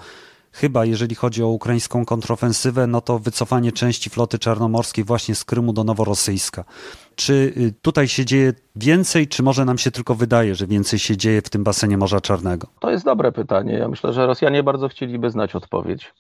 chyba, 0.52 0.86
jeżeli 0.86 1.16
chodzi 1.16 1.44
o 1.44 1.48
ukraińską 1.48 2.06
kontrofensywę, 2.06 2.88
no 2.88 3.02
to 3.02 3.20
wycofanie 3.20 3.72
części 3.72 4.10
floty 4.10 4.40
czarnomorskiej 4.40 5.04
właśnie 5.04 5.36
z 5.36 5.46
Krymu 5.46 5.74
do 5.74 5.84
Noworosyjska. 5.84 6.64
Czy 7.16 7.34
y, 7.34 7.74
tutaj 7.82 8.08
się 8.08 8.26
dzieje 8.26 8.54
więcej, 8.76 9.28
czy 9.28 9.44
może 9.44 9.66
nam 9.66 9.78
się 9.78 9.92
tylko 9.92 10.16
wydaje, 10.16 10.56
że 10.56 10.68
więcej 10.68 11.00
się 11.00 11.18
dzieje 11.18 11.42
w 11.42 11.50
tym 11.50 11.64
basenie 11.64 11.98
Morza 11.98 12.22
Czarnego? 12.22 12.68
To 12.80 12.92
jest 12.92 13.06
dobre 13.06 13.32
pytanie. 13.32 13.74
Ja 13.74 13.88
myślę, 13.88 14.14
że 14.14 14.28
Rosjanie 14.28 14.64
bardzo 14.64 14.88
chcieliby 14.88 15.30
znać 15.30 15.56
odpowiedź. 15.56 16.14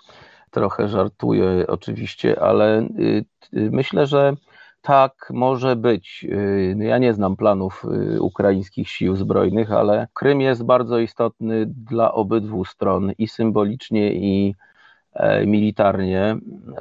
Trochę 0.52 0.88
żartuję 0.88 1.65
oczywiście, 1.67 2.41
ale 2.41 2.82
y, 2.82 3.26
y, 3.54 3.70
myślę, 3.72 4.08
że 4.08 4.36
tak, 4.82 5.28
może 5.34 5.76
być. 5.76 6.26
Y, 6.30 6.74
no 6.78 6.84
ja 6.84 6.98
nie 6.98 7.13
znam 7.13 7.36
planów 7.36 7.86
y, 8.15 8.22
ukraińskich 8.22 8.89
sił 8.89 9.15
zbrojnych, 9.15 9.72
ale 9.72 10.08
Krym 10.13 10.41
jest 10.41 10.63
bardzo 10.63 11.00
istotny 11.00 11.65
dla 11.67 12.13
obydwu 12.13 12.65
stron 12.65 13.12
i 13.17 13.28
symbolicznie, 13.28 14.13
i 14.13 14.56
e, 15.13 15.46
militarnie. 15.46 16.38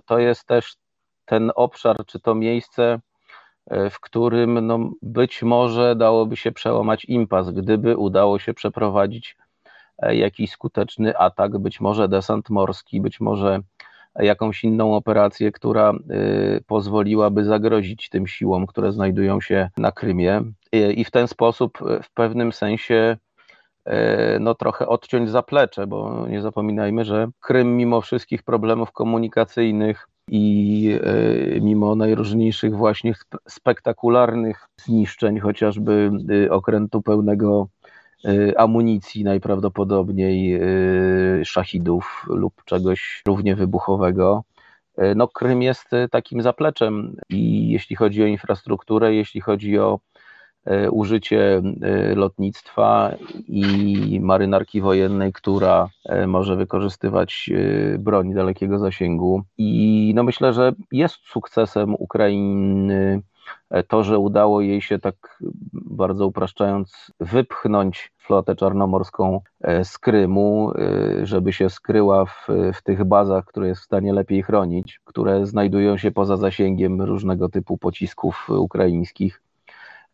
To 0.07 0.19
jest 0.19 0.45
też 0.47 0.77
ten 1.25 1.53
obszar, 1.55 2.07
czy 2.07 2.21
to 2.21 2.35
miejsce, 2.35 3.01
e, 3.67 3.91
w 3.91 4.01
którym 4.01 4.67
no, 4.67 4.91
być 5.03 5.43
może 5.43 5.97
dałoby 5.97 6.37
się 6.37 6.53
przełamać 6.53 7.05
impas, 7.05 7.51
gdyby 7.51 7.97
udało 7.97 8.39
się 8.39 8.55
przeprowadzić 8.55 9.37
e, 9.99 10.17
jakiś 10.17 10.51
skuteczny 10.51 11.19
atak, 11.19 11.59
być 11.59 11.81
może 11.81 12.09
desant 12.09 12.51
morski, 12.51 13.01
być 13.01 13.21
może 13.21 13.61
jakąś 14.23 14.65
inną 14.65 14.95
operację, 14.95 15.53
która 15.53 15.93
y, 15.93 16.65
pozwoliłaby 16.67 17.45
zagrozić 17.45 18.09
tym 18.09 18.27
siłom, 18.27 18.67
które 18.67 18.93
znajdują 18.93 19.41
się 19.41 19.71
na 19.77 19.93
Krymie. 19.93 20.43
I 20.73 21.05
w 21.05 21.11
ten 21.11 21.29
sposób 21.29 21.79
y, 21.83 22.03
w 22.03 22.11
pewnym 22.11 22.53
sensie 22.53 23.17
y, 23.89 23.93
no 24.41 24.55
trochę 24.55 24.89
odciąć 24.89 25.31
zaplecze, 25.31 25.87
bo 25.87 26.27
nie 26.29 26.43
zapominajmy, 26.43 27.05
że 27.05 27.29
Krym 27.41 27.77
mimo 27.77 28.01
wszystkich 28.01 28.43
problemów 28.43 28.93
komunikacyjnych 28.93 30.09
i 30.33 30.99
mimo 31.61 31.95
najróżniejszych 31.95 32.77
właśnie 32.77 33.15
spektakularnych 33.49 34.69
zniszczeń, 34.77 35.39
chociażby 35.39 36.11
okrętu 36.51 37.03
pełnego 37.03 37.69
amunicji 38.57 39.25
najprawdopodobniej 39.25 40.55
y, 41.41 41.45
szachidów 41.45 42.25
lub 42.29 42.65
czegoś 42.65 43.23
równie 43.27 43.57
wybuchowego. 43.57 44.45
Y, 44.99 45.15
no, 45.17 45.29
Krym 45.29 45.63
jest 45.63 45.91
takim 46.11 46.43
zapleczem 46.43 47.17
i 47.29 47.71
jeśli 47.71 47.97
chodzi 47.97 48.23
o 48.23 48.27
infrastrukturę, 48.27 49.15
jeśli 49.15 49.41
chodzi 49.41 49.79
o 49.79 49.99
użycie 50.91 51.63
lotnictwa 52.17 53.15
i 53.49 54.21
marynarki 54.23 54.81
wojennej, 54.81 55.33
która 55.33 55.89
może 56.27 56.57
wykorzystywać 56.57 57.51
broń 57.99 58.35
dalekiego 58.35 58.79
zasięgu. 58.79 59.43
I 59.59 60.13
no 60.17 60.23
myślę, 60.23 60.53
że 60.53 60.73
jest 60.93 61.17
sukcesem 61.17 61.95
Ukrainy 61.95 63.23
to, 63.89 64.05
że 64.05 64.19
udało 64.19 64.61
jej 64.61 64.83
się 64.83 64.99
tak 64.99 65.39
bardzo 65.73 66.27
upraszczając 66.27 67.13
wypchnąć 67.21 68.13
flotę 68.19 68.57
czarnomorską 68.57 69.41
e, 69.61 69.85
z 69.85 69.99
Krymu, 69.99 70.73
e, 70.75 71.27
żeby 71.27 71.53
się 71.53 71.71
skryła 71.71 72.25
w, 72.25 72.47
w 72.75 72.83
tych 72.83 73.05
bazach, 73.05 73.45
które 73.45 73.69
jest 73.69 73.81
w 73.81 73.85
stanie 73.85 74.13
lepiej 74.13 74.43
chronić, 74.43 75.01
które 75.05 75.47
znajdują 75.47 75.97
się 75.97 76.11
poza 76.11 76.37
zasięgiem 76.37 77.03
różnego 77.03 77.49
typu 77.49 77.79
pocisków 77.79 78.51
ukraińskich. 78.51 79.43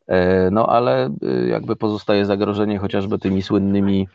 E, 0.06 0.50
no 0.50 0.66
ale 0.66 1.10
jakby 1.48 1.76
pozostaje 1.76 2.26
zagrożenie 2.26 2.78
chociażby 2.78 3.18
tymi 3.18 3.42
słynnymi 3.42 4.08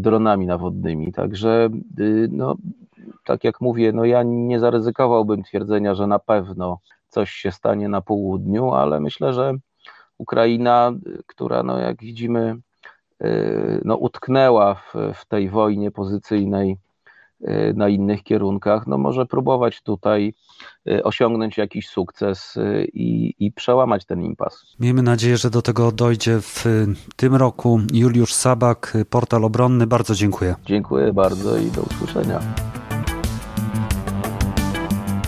dronami 0.00 0.46
nawodnymi. 0.46 1.12
Także, 1.12 1.68
no, 2.30 2.56
tak 3.24 3.44
jak 3.44 3.60
mówię, 3.60 3.92
no 3.92 4.04
ja 4.04 4.22
nie 4.22 4.60
zaryzykowałbym 4.60 5.42
twierdzenia, 5.42 5.94
że 5.94 6.06
na 6.06 6.18
pewno 6.18 6.78
coś 7.10 7.30
się 7.30 7.52
stanie 7.52 7.88
na 7.88 8.00
południu, 8.00 8.70
ale 8.70 9.00
myślę, 9.00 9.32
że 9.32 9.54
Ukraina, 10.18 10.92
która, 11.26 11.62
no 11.62 11.78
jak 11.78 12.00
widzimy, 12.00 12.56
y, 13.24 13.80
no 13.84 13.96
utknęła 13.96 14.74
w, 14.74 14.94
w 15.14 15.26
tej 15.26 15.48
wojnie 15.48 15.90
pozycyjnej 15.90 16.76
y, 17.40 17.72
na 17.76 17.88
innych 17.88 18.22
kierunkach, 18.22 18.86
no 18.86 18.98
może 18.98 19.26
próbować 19.26 19.82
tutaj 19.82 20.34
y, 20.88 21.02
osiągnąć 21.02 21.58
jakiś 21.58 21.88
sukces 21.88 22.58
i, 22.92 23.34
i 23.38 23.52
przełamać 23.52 24.04
ten 24.04 24.22
impas. 24.22 24.76
Miejmy 24.80 25.02
nadzieję, 25.02 25.36
że 25.36 25.50
do 25.50 25.62
tego 25.62 25.92
dojdzie 25.92 26.40
w 26.40 26.64
tym 27.16 27.34
roku. 27.34 27.80
Juliusz 27.92 28.34
Sabak, 28.34 28.96
portal 29.10 29.44
obronny, 29.44 29.86
bardzo 29.86 30.14
dziękuję. 30.14 30.54
Dziękuję 30.66 31.12
bardzo 31.12 31.58
i 31.58 31.70
do 31.70 31.82
usłyszenia. 31.82 32.40